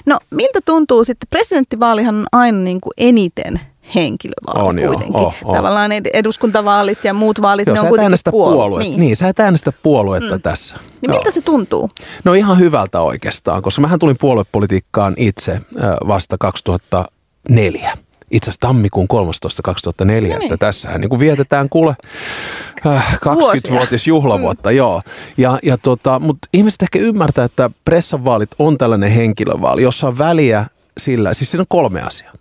No 0.06 0.20
miltä 0.32 0.60
tuntuu 0.66 1.04
sitten, 1.04 1.28
presidenttivaalihan 1.30 2.16
on 2.16 2.26
aina 2.32 2.58
niin 2.58 2.82
kuin 2.82 2.94
eniten 2.98 3.60
henkilövaali 3.96 4.86
on 4.86 4.94
kuitenkin. 4.94 5.22
Jo, 5.22 5.28
oh, 5.28 5.36
oh. 5.46 5.56
Tavallaan 5.56 5.92
eduskuntavaalit 6.14 7.04
ja 7.04 7.14
muut 7.14 7.42
vaalit, 7.42 7.68
joo, 7.68 7.74
ne 7.74 7.82
on 7.82 7.88
kuitenkin 7.88 8.18
puolue. 8.32 8.56
puolue. 8.56 8.84
Niin. 8.84 9.00
niin, 9.00 9.16
sä 9.16 9.28
et 9.28 9.40
äänestä 9.40 9.72
puoluetta 9.84 10.36
mm. 10.36 10.42
tässä. 10.42 10.76
Niin 10.76 10.84
joo. 11.04 11.14
miltä 11.14 11.32
se 11.32 11.42
tuntuu? 11.42 11.90
No 12.24 12.34
ihan 12.34 12.60
hyvältä 12.60 13.02
oikeastaan, 13.02 13.62
koska 13.62 13.82
mähän 13.82 14.00
tulin 14.00 14.18
puoluepolitiikkaan 14.18 15.14
itse 15.18 15.62
vasta 16.08 16.38
2004 16.40 17.98
itse 18.32 18.50
asiassa 18.50 18.68
tammikuun 18.68 19.08
13. 19.08 19.62
2004, 19.62 20.34
no 20.34 20.40
niin. 20.40 20.54
että 20.54 20.66
tässähän 20.66 21.02
niin 21.02 21.10
kuin 21.10 21.20
vietetään 21.20 21.70
kuule 21.70 21.96
äh, 22.88 23.14
20-vuotis 23.14 24.08
juhlavuotta, 24.08 24.70
mm. 24.70 24.76
joo. 24.76 25.02
Ja, 25.38 25.60
ja 25.64 25.78
tota, 25.78 26.20
mutta 26.20 26.48
ihmiset 26.54 26.82
ehkä 26.82 27.00
ymmärtää, 27.00 27.46
että 27.46 27.70
pressavaalit 27.86 28.50
on 28.60 28.78
tällainen 28.78 29.12
henkilövaali, 29.12 29.82
jossa 29.82 30.08
on 30.08 30.18
väliä 30.18 30.66
sillä, 30.98 31.34
siis 31.34 31.52
siinä 31.52 31.62
on 31.62 31.66
kolme 31.70 32.02
asiaa 32.02 32.34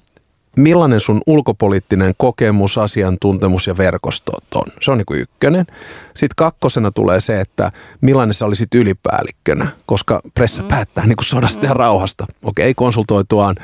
millainen 0.57 1.01
sun 1.01 1.21
ulkopoliittinen 1.27 2.15
kokemus, 2.17 2.79
asiantuntemus 2.79 3.67
ja 3.67 3.77
verkostot 3.77 4.45
on. 4.55 4.67
Se 4.81 4.91
on 4.91 4.99
niin 4.99 5.07
kuin 5.07 5.21
ykkönen. 5.21 5.67
Sitten 6.15 6.37
kakkosena 6.37 6.91
tulee 6.91 7.21
se, 7.21 7.41
että 7.41 7.73
millainen 8.01 8.35
sä 8.35 8.47
olisit 8.47 8.75
ylipäällikkönä, 8.75 9.67
koska 9.87 10.21
pressa 10.35 10.63
mm. 10.63 10.69
päättää 10.69 11.07
niin 11.07 11.17
kuin 11.17 11.27
sodasta 11.27 11.67
ja 11.67 11.73
mm. 11.73 11.77
rauhasta. 11.77 12.27
Okei, 12.43 12.65
okay, 12.65 12.75
konsultoituaan 12.75 13.57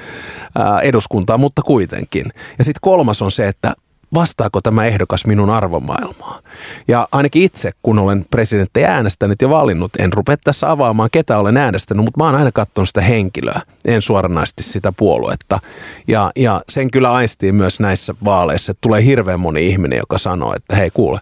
eduskuntaa, 0.82 1.38
mutta 1.38 1.62
kuitenkin. 1.62 2.32
Ja 2.58 2.64
sitten 2.64 2.80
kolmas 2.80 3.22
on 3.22 3.32
se, 3.32 3.48
että 3.48 3.74
vastaako 4.14 4.60
tämä 4.60 4.84
ehdokas 4.84 5.26
minun 5.26 5.50
arvomaailmaa. 5.50 6.40
Ja 6.88 7.08
ainakin 7.12 7.42
itse, 7.42 7.70
kun 7.82 7.98
olen 7.98 8.26
presidenttejä 8.30 8.92
äänestänyt 8.92 9.42
ja 9.42 9.50
valinnut, 9.50 9.92
en 9.98 10.12
rupea 10.12 10.36
tässä 10.44 10.70
avaamaan, 10.70 11.10
ketä 11.12 11.38
olen 11.38 11.56
äänestänyt, 11.56 12.04
mutta 12.04 12.20
mä 12.20 12.24
oon 12.24 12.34
aina 12.34 12.52
katsonut 12.52 12.88
sitä 12.88 13.00
henkilöä, 13.00 13.60
en 13.84 14.02
suoranaisesti 14.02 14.62
sitä 14.62 14.92
puoluetta. 14.92 15.60
Ja, 16.08 16.32
ja 16.36 16.62
sen 16.68 16.90
kyllä 16.90 17.12
aistii 17.12 17.52
myös 17.52 17.80
näissä 17.80 18.14
vaaleissa, 18.24 18.70
että 18.70 18.80
tulee 18.80 19.04
hirveän 19.04 19.40
moni 19.40 19.66
ihminen, 19.66 19.98
joka 19.98 20.18
sanoo, 20.18 20.54
että 20.56 20.76
hei 20.76 20.90
kuule, 20.90 21.20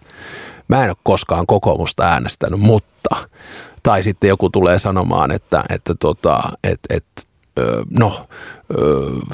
mä 0.67 0.83
en 0.83 0.89
ole 0.89 0.97
koskaan 1.03 1.45
kokoomusta 1.47 2.03
äänestänyt, 2.03 2.59
mutta... 2.59 3.15
Tai 3.83 4.03
sitten 4.03 4.27
joku 4.27 4.49
tulee 4.49 4.79
sanomaan, 4.79 5.31
että, 5.31 5.63
että, 5.69 5.95
tota, 5.99 6.39
että, 6.63 6.95
että 6.95 7.21
no 7.89 8.25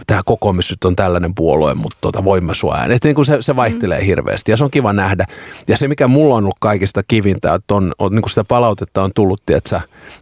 tämä 0.08 0.22
kokoomus 0.26 0.70
nyt 0.70 0.84
on 0.84 0.96
tällainen 0.96 1.36
puolue, 1.36 1.74
mutta 1.74 1.98
tota, 2.02 2.24
voimme 2.24 2.56
sua 2.56 2.76
ääni. 2.76 2.94
Että 2.94 3.08
niin 3.08 3.16
kuin 3.16 3.26
se, 3.26 3.38
se 3.40 3.56
vaihtelee 3.56 4.00
mm. 4.00 4.06
hirveästi 4.06 4.52
ja 4.52 4.58
se 4.58 4.64
on 4.64 4.72
kiva 4.72 4.94
nähdä. 4.94 5.26
Ja 5.68 5.78
se, 5.78 5.88
mikä 5.88 6.08
mulla 6.08 6.36
on 6.36 6.44
ollut 6.44 6.58
kaikista 6.60 7.04
kivintä, 7.08 7.54
että 7.54 7.76
on, 7.76 7.94
on 8.00 8.12
niin 8.12 8.22
kuin 8.22 8.30
sitä 8.30 8.44
palautetta 8.44 9.04
on 9.04 9.12
tullut, 9.16 9.42
että 9.50 9.82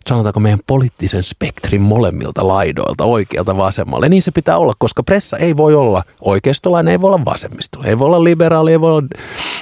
sanotaanko 0.09 0.39
meidän 0.39 0.59
poliittisen 0.67 1.23
spektrin 1.23 1.81
molemmilta 1.81 2.47
laidoilta, 2.47 3.05
oikealta 3.05 3.57
vasemmalle. 3.57 4.09
Niin 4.09 4.21
se 4.21 4.31
pitää 4.31 4.57
olla, 4.57 4.73
koska 4.77 5.03
pressa 5.03 5.37
ei 5.37 5.57
voi 5.57 5.75
olla 5.75 6.03
oikeistolainen, 6.21 6.91
ei 6.91 7.01
voi 7.01 7.07
olla 7.07 7.25
vasemmistolainen, 7.25 7.89
ei 7.89 7.99
voi 7.99 8.05
olla 8.05 8.23
liberaali, 8.23 8.71
ei 8.71 8.81
voi 8.81 8.91
olla, 8.91 9.07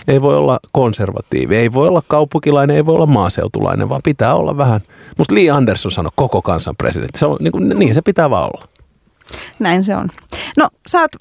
ei 0.08 0.22
voi 0.22 0.38
olla 0.38 0.60
konservatiivi, 0.72 1.56
ei 1.56 1.74
voi 1.74 1.88
olla 1.88 2.02
kaupunkilainen, 2.08 2.76
ei 2.76 2.86
voi 2.86 2.96
olla 2.96 3.06
maaseutulainen, 3.06 3.90
vaan 3.90 4.02
pitää 4.04 4.36
olla 4.36 4.58
vähän. 4.58 4.82
Musta 5.18 5.36
Lee 5.36 5.50
Anderson 5.50 5.92
sanoi 5.92 6.12
koko 6.16 6.42
kansan 6.42 6.76
presidentti. 6.78 7.20
Se 7.20 7.26
on, 7.26 7.38
niin, 7.40 7.52
kuin, 7.52 7.70
niin 7.70 7.94
se 7.94 8.02
pitää 8.02 8.30
vaan 8.30 8.50
olla. 8.54 8.77
Näin 9.60 9.84
se 9.84 9.96
on. 9.96 10.10
No 10.58 10.70
sä 10.90 11.00
oot 11.00 11.12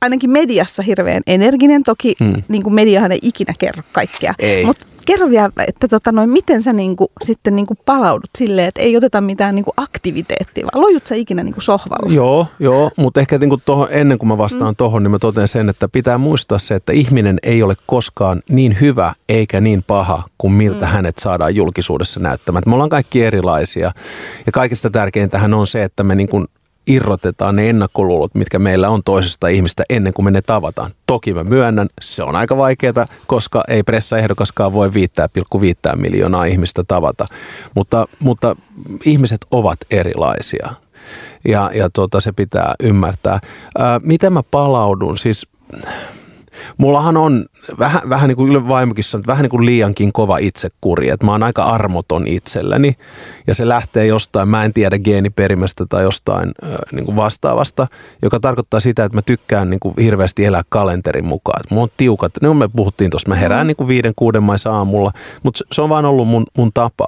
ainakin 0.00 0.30
mediassa 0.30 0.82
hirveän 0.82 1.22
energinen. 1.26 1.82
Toki 1.82 2.14
hmm. 2.24 2.42
niin 2.48 2.62
kuin 2.62 2.74
mediahan 2.74 3.12
ei 3.12 3.18
ikinä 3.22 3.54
kerro 3.58 3.82
kaikkea. 3.92 4.34
Mutta 4.66 4.86
kerro 5.06 5.30
vielä, 5.30 5.50
että 5.66 5.88
tota 5.88 6.12
noin, 6.12 6.30
miten 6.30 6.62
sä 6.62 6.72
niin 6.72 6.96
kuin, 6.96 7.08
sitten 7.24 7.56
niin 7.56 7.66
kuin 7.66 7.78
palaudut 7.86 8.30
silleen, 8.38 8.68
että 8.68 8.80
ei 8.80 8.96
oteta 8.96 9.20
mitään 9.20 9.54
niin 9.54 9.64
kuin 9.64 9.74
aktiviteettia, 9.76 10.66
vaan 10.72 10.82
lojut 10.82 11.06
sä 11.06 11.14
ikinä 11.14 11.42
niin 11.42 11.54
kuin 11.54 11.62
sohvalla? 11.62 12.14
Joo, 12.14 12.46
joo 12.58 12.90
mutta 12.96 13.20
ehkä 13.20 13.38
niin 13.38 13.48
kuin 13.48 13.62
tohon, 13.64 13.88
ennen 13.90 14.18
kuin 14.18 14.28
mä 14.28 14.38
vastaan 14.38 14.70
hmm. 14.70 14.76
tuohon, 14.76 15.02
niin 15.02 15.10
mä 15.10 15.18
totean 15.18 15.48
sen, 15.48 15.68
että 15.68 15.88
pitää 15.88 16.18
muistaa 16.18 16.58
se, 16.58 16.74
että 16.74 16.92
ihminen 16.92 17.38
ei 17.42 17.62
ole 17.62 17.74
koskaan 17.86 18.42
niin 18.48 18.76
hyvä 18.80 19.14
eikä 19.28 19.60
niin 19.60 19.84
paha 19.86 20.22
kuin 20.38 20.52
miltä 20.52 20.86
hmm. 20.86 20.94
hänet 20.94 21.18
saadaan 21.18 21.56
julkisuudessa 21.56 22.20
näyttämään. 22.20 22.62
Me 22.66 22.74
ollaan 22.74 22.90
kaikki 22.90 23.24
erilaisia 23.24 23.92
ja 24.46 24.52
kaikista 24.52 24.90
tärkeintähän 24.90 25.54
on 25.54 25.66
se, 25.66 25.82
että 25.82 26.04
me 26.04 26.14
niin 26.14 26.28
kuin 26.28 26.46
irrotetaan 26.86 27.56
ne 27.56 27.70
ennakkoluulot, 27.70 28.34
mitkä 28.34 28.58
meillä 28.58 28.88
on 28.88 29.02
toisesta 29.04 29.48
ihmistä 29.48 29.82
ennen 29.90 30.12
kuin 30.12 30.24
me 30.24 30.30
ne 30.30 30.42
tavataan. 30.42 30.90
Toki 31.06 31.34
mä 31.34 31.44
myönnän, 31.44 31.88
se 32.00 32.22
on 32.22 32.36
aika 32.36 32.56
vaikeaa, 32.56 33.06
koska 33.26 33.64
ei 33.68 33.82
pressaehdokaskaan 33.82 34.72
voi 34.72 34.88
5,5 34.88 35.96
miljoonaa 35.96 36.44
ihmistä 36.44 36.84
tavata. 36.88 37.26
Mutta, 37.74 38.08
mutta 38.18 38.56
ihmiset 39.04 39.40
ovat 39.50 39.78
erilaisia 39.90 40.70
ja, 41.48 41.70
ja 41.74 41.90
tuota, 41.90 42.20
se 42.20 42.32
pitää 42.32 42.74
ymmärtää. 42.82 43.40
Ää, 43.78 44.00
miten 44.02 44.32
mä 44.32 44.42
palaudun? 44.42 45.18
Siis 45.18 45.46
mullahan 46.78 47.16
on 47.16 47.44
vähän, 47.78 48.02
vähän 48.08 48.28
niin 48.28 48.36
kuin 48.36 48.68
vaimokin 48.68 49.04
sanoi, 49.04 49.26
vähän 49.26 49.42
niin 49.42 49.50
kuin 49.50 49.66
liiankin 49.66 50.12
kova 50.12 50.38
itsekuri, 50.38 51.08
että 51.08 51.26
mä 51.26 51.32
oon 51.32 51.42
aika 51.42 51.62
armoton 51.62 52.26
itselleni 52.26 52.96
ja 53.46 53.54
se 53.54 53.68
lähtee 53.68 54.06
jostain, 54.06 54.48
mä 54.48 54.64
en 54.64 54.72
tiedä 54.72 54.98
geeniperimästä 54.98 55.86
tai 55.88 56.02
jostain 56.02 56.52
niin 56.92 57.04
kuin 57.04 57.16
vastaavasta, 57.16 57.86
joka 58.22 58.40
tarkoittaa 58.40 58.80
sitä, 58.80 59.04
että 59.04 59.18
mä 59.18 59.22
tykkään 59.22 59.70
niin 59.70 59.80
kuin 59.80 59.94
hirveästi 60.00 60.44
elää 60.44 60.62
kalenterin 60.68 61.26
mukaan. 61.26 61.60
Että 61.60 61.74
mulla 61.74 61.84
on 61.84 61.90
tiukat, 61.96 62.32
niin 62.42 62.56
me 62.56 62.68
puhuttiin 62.76 63.10
tuosta, 63.10 63.30
mä 63.30 63.34
herään 63.34 63.66
niin 63.66 63.76
kuin 63.76 63.88
viiden, 63.88 64.12
kuuden 64.16 64.42
maissa 64.42 64.72
aamulla, 64.72 65.12
mutta 65.42 65.64
se 65.72 65.82
on 65.82 65.88
vaan 65.88 66.04
ollut 66.04 66.28
mun, 66.28 66.46
mun 66.56 66.70
tapa. 66.74 67.06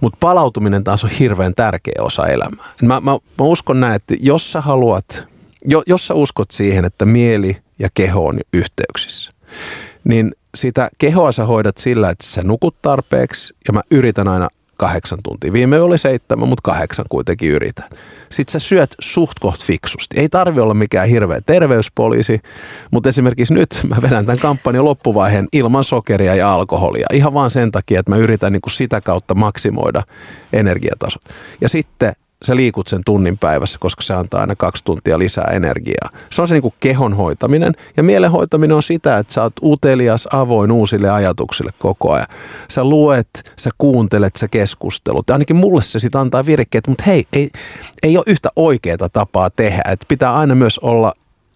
Mutta 0.00 0.16
palautuminen 0.20 0.84
taas 0.84 1.04
on 1.04 1.10
hirveän 1.10 1.54
tärkeä 1.54 2.02
osa 2.02 2.26
elämää. 2.26 2.64
Mä, 2.82 3.00
mä, 3.00 3.10
mä 3.10 3.44
uskon 3.44 3.80
näin, 3.80 3.94
että 3.94 4.14
jos 4.20 4.52
sä 4.52 4.60
haluat, 4.60 5.33
jo, 5.64 5.82
jos 5.86 6.06
sä 6.06 6.14
uskot 6.14 6.50
siihen, 6.50 6.84
että 6.84 7.06
mieli 7.06 7.56
ja 7.78 7.88
keho 7.94 8.26
on 8.26 8.40
yhteyksissä, 8.52 9.32
niin 10.04 10.34
sitä 10.54 10.90
kehoa 10.98 11.32
sä 11.32 11.46
hoidat 11.46 11.78
sillä, 11.78 12.10
että 12.10 12.26
sä 12.26 12.42
nukut 12.42 12.82
tarpeeksi 12.82 13.54
ja 13.68 13.72
mä 13.72 13.80
yritän 13.90 14.28
aina 14.28 14.48
kahdeksan 14.76 15.18
tuntia. 15.24 15.52
Viime 15.52 15.80
oli 15.80 15.98
seitsemän, 15.98 16.48
mutta 16.48 16.62
kahdeksan 16.62 17.04
kuitenkin 17.08 17.50
yritän. 17.50 17.88
Sitten 18.30 18.52
sä 18.52 18.58
syöt 18.58 18.94
suht 19.00 19.38
koht 19.40 19.62
fiksusti. 19.62 20.20
Ei 20.20 20.28
tarvi 20.28 20.60
olla 20.60 20.74
mikään 20.74 21.08
hirveä 21.08 21.40
terveyspoliisi, 21.46 22.40
mutta 22.90 23.08
esimerkiksi 23.08 23.54
nyt 23.54 23.80
mä 23.88 23.96
vedän 24.02 24.26
tämän 24.26 24.38
kampanjan 24.38 24.84
loppuvaiheen 24.84 25.48
ilman 25.52 25.84
sokeria 25.84 26.34
ja 26.34 26.54
alkoholia. 26.54 27.06
Ihan 27.12 27.34
vaan 27.34 27.50
sen 27.50 27.72
takia, 27.72 28.00
että 28.00 28.12
mä 28.12 28.16
yritän 28.16 28.52
niin 28.52 28.60
kuin 28.60 28.72
sitä 28.72 29.00
kautta 29.00 29.34
maksimoida 29.34 30.02
energiatasot. 30.52 31.22
Ja 31.60 31.68
sitten 31.68 32.12
sä 32.44 32.56
liikut 32.56 32.86
sen 32.86 33.00
tunnin 33.06 33.38
päivässä, 33.38 33.78
koska 33.78 34.02
se 34.02 34.14
antaa 34.14 34.40
aina 34.40 34.56
kaksi 34.56 34.84
tuntia 34.84 35.18
lisää 35.18 35.50
energiaa. 35.52 36.10
Se 36.30 36.42
on 36.42 36.48
se 36.48 36.54
niin 36.54 36.62
kuin 36.62 36.74
kehon 36.80 37.14
hoitaminen. 37.14 37.72
Ja 37.96 38.02
mielen 38.02 38.30
hoitaminen 38.30 38.76
on 38.76 38.82
sitä, 38.82 39.18
että 39.18 39.32
sä 39.32 39.42
oot 39.42 39.52
utelias, 39.62 40.28
avoin 40.32 40.72
uusille 40.72 41.10
ajatuksille 41.10 41.70
koko 41.78 42.12
ajan. 42.12 42.26
Sä 42.68 42.84
luet, 42.84 43.28
sä 43.58 43.70
kuuntelet, 43.78 44.36
sä 44.36 44.48
keskustelut. 44.48 45.28
Ja 45.28 45.34
ainakin 45.34 45.56
mulle 45.56 45.82
se 45.82 45.98
sitten 45.98 46.20
antaa 46.20 46.46
virkkeet, 46.46 46.86
mutta 46.88 47.04
hei, 47.06 47.26
ei, 47.32 47.50
ei 48.02 48.16
ole 48.16 48.24
yhtä 48.26 48.48
oikeaa 48.56 49.08
tapaa 49.12 49.50
tehdä. 49.50 49.82
Että 49.90 50.06
pitää 50.08 50.34
aina 50.34 50.54
myös 50.54 50.78
olla 50.78 51.12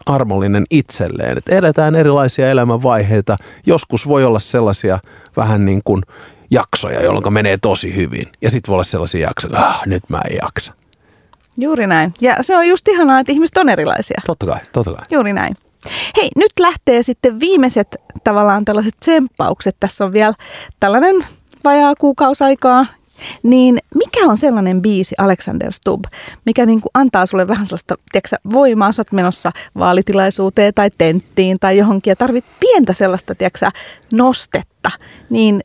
armollinen 0.06 0.64
itselleen. 0.70 1.38
Että 1.38 1.54
eletään 1.54 1.94
erilaisia 1.94 2.50
elämänvaiheita. 2.50 3.36
Joskus 3.66 4.08
voi 4.08 4.24
olla 4.24 4.38
sellaisia 4.38 4.98
vähän 5.36 5.64
niin 5.64 5.80
kuin 5.84 6.02
jaksoja, 6.50 7.02
jolloin 7.02 7.32
menee 7.32 7.58
tosi 7.58 7.96
hyvin. 7.96 8.26
Ja 8.42 8.50
sitten 8.50 8.68
voi 8.68 8.74
olla 8.74 8.84
sellaisia 8.84 9.28
jaksoja, 9.28 9.60
ah, 9.60 9.82
nyt 9.86 10.02
mä 10.08 10.20
en 10.30 10.36
jaksa. 10.42 10.77
Juuri 11.58 11.86
näin. 11.86 12.14
Ja 12.20 12.36
se 12.40 12.56
on 12.56 12.68
just 12.68 12.88
ihanaa, 12.88 13.20
että 13.20 13.32
ihmiset 13.32 13.56
on 13.56 13.68
erilaisia. 13.68 14.20
Totta 14.26 14.46
kai, 14.46 14.60
totta 14.72 14.92
kai. 14.92 15.06
Juuri 15.10 15.32
näin. 15.32 15.56
Hei, 16.16 16.28
nyt 16.36 16.52
lähtee 16.60 17.02
sitten 17.02 17.40
viimeiset 17.40 17.96
tavallaan 18.24 18.64
tällaiset 18.64 18.94
tsemppaukset. 19.00 19.76
Tässä 19.80 20.04
on 20.04 20.12
vielä 20.12 20.34
tällainen 20.80 21.24
vajaa 21.64 21.94
kuukausaikaa. 21.94 22.86
Niin 23.42 23.78
mikä 23.94 24.24
on 24.26 24.36
sellainen 24.36 24.82
biisi, 24.82 25.14
Alexander 25.18 25.72
Stubb, 25.72 26.04
mikä 26.46 26.66
niin 26.66 26.80
kuin 26.80 26.90
antaa 26.94 27.26
sulle 27.26 27.48
vähän 27.48 27.66
sellaista 27.66 27.94
tiedätkö, 28.12 28.36
voimaa, 28.52 28.92
sä 28.92 29.00
oot 29.00 29.12
menossa 29.12 29.52
vaalitilaisuuteen 29.78 30.74
tai 30.74 30.90
tenttiin 30.98 31.58
tai 31.58 31.78
johonkin 31.78 32.10
ja 32.10 32.16
tarvit 32.16 32.44
pientä 32.60 32.92
sellaista 32.92 33.34
tiedätkö, 33.34 33.70
nostetta, 34.12 34.90
niin 35.30 35.60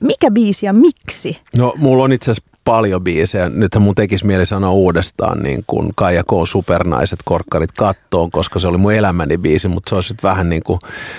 mikä 0.00 0.30
biisi 0.30 0.66
ja 0.66 0.72
miksi? 0.72 1.38
No 1.58 1.74
mulla 1.76 2.04
on 2.04 2.12
itse 2.12 2.30
asiassa 2.30 2.57
paljon 2.68 3.04
biisejä. 3.04 3.48
Nythän 3.48 3.82
mun 3.82 3.94
tekisi 3.94 4.26
mieli 4.26 4.46
sanoa 4.46 4.70
uudestaan 4.70 5.42
niin 5.42 5.64
kuin 5.66 5.92
Kaija 5.94 6.22
K. 6.22 6.28
Supernaiset 6.44 7.18
korkkarit 7.24 7.72
kattoon, 7.72 8.30
koska 8.30 8.58
se 8.58 8.68
oli 8.68 8.78
mun 8.78 8.92
elämäni 8.92 9.38
biisi, 9.38 9.68
mutta 9.68 9.90
se 9.90 9.94
on 9.94 10.02
sitten 10.02 10.28
vähän 10.28 10.48
niin 10.48 10.62
kuin, 10.62 10.78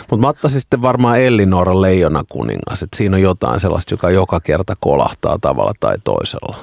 mutta 0.10 0.22
mä 0.22 0.28
ottaisin 0.28 0.60
sitten 0.60 0.82
varmaan 0.82 1.22
Ellinora 1.22 1.82
Leijona 1.82 2.24
kuningas, 2.30 2.84
että 2.84 2.98
siinä 2.98 3.16
on 3.16 3.22
jotain 3.22 3.60
sellaista, 3.60 3.94
joka 3.94 4.10
joka 4.10 4.40
kerta 4.40 4.76
kolahtaa 4.80 5.40
tavalla 5.42 5.74
tai 5.80 5.96
toisella. 6.04 6.56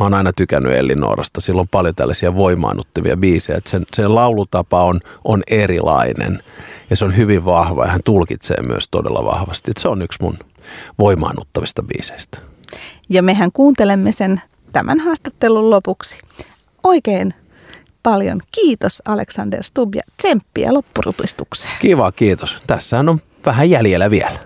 Mä 0.00 0.04
oon 0.04 0.14
aina 0.14 0.32
tykännyt 0.36 0.72
Ellinorasta, 0.72 1.40
sillä 1.40 1.60
on 1.60 1.68
paljon 1.68 1.94
tällaisia 1.94 2.36
voimaannuttavia 2.36 3.16
biisejä, 3.16 3.58
että 3.58 3.70
sen, 3.70 3.86
sen 3.94 4.14
laulutapa 4.14 4.84
on, 4.84 5.00
on 5.24 5.42
erilainen 5.50 6.42
ja 6.90 6.96
se 6.96 7.04
on 7.04 7.16
hyvin 7.16 7.44
vahva 7.44 7.84
ja 7.84 7.90
hän 7.90 8.00
tulkitsee 8.04 8.62
myös 8.62 8.88
todella 8.90 9.24
vahvasti. 9.24 9.70
Että 9.70 9.82
se 9.82 9.88
on 9.88 10.02
yksi 10.02 10.18
mun 10.22 10.38
voimaannuttavista 10.98 11.82
biiseistä. 11.82 12.53
Ja 13.08 13.22
mehän 13.22 13.52
kuuntelemme 13.52 14.12
sen 14.12 14.40
tämän 14.72 15.00
haastattelun 15.00 15.70
lopuksi. 15.70 16.18
Oikein 16.82 17.34
paljon 18.02 18.40
kiitos 18.52 19.02
Alexander 19.04 19.62
Stubb 19.62 19.94
ja 19.94 20.02
tsemppiä 20.16 20.74
loppurupistukseen. 20.74 21.74
Kiva, 21.80 22.12
kiitos. 22.12 22.56
Tässä 22.66 22.98
on 22.98 23.20
vähän 23.46 23.70
jäljellä 23.70 24.10
vielä. 24.10 24.38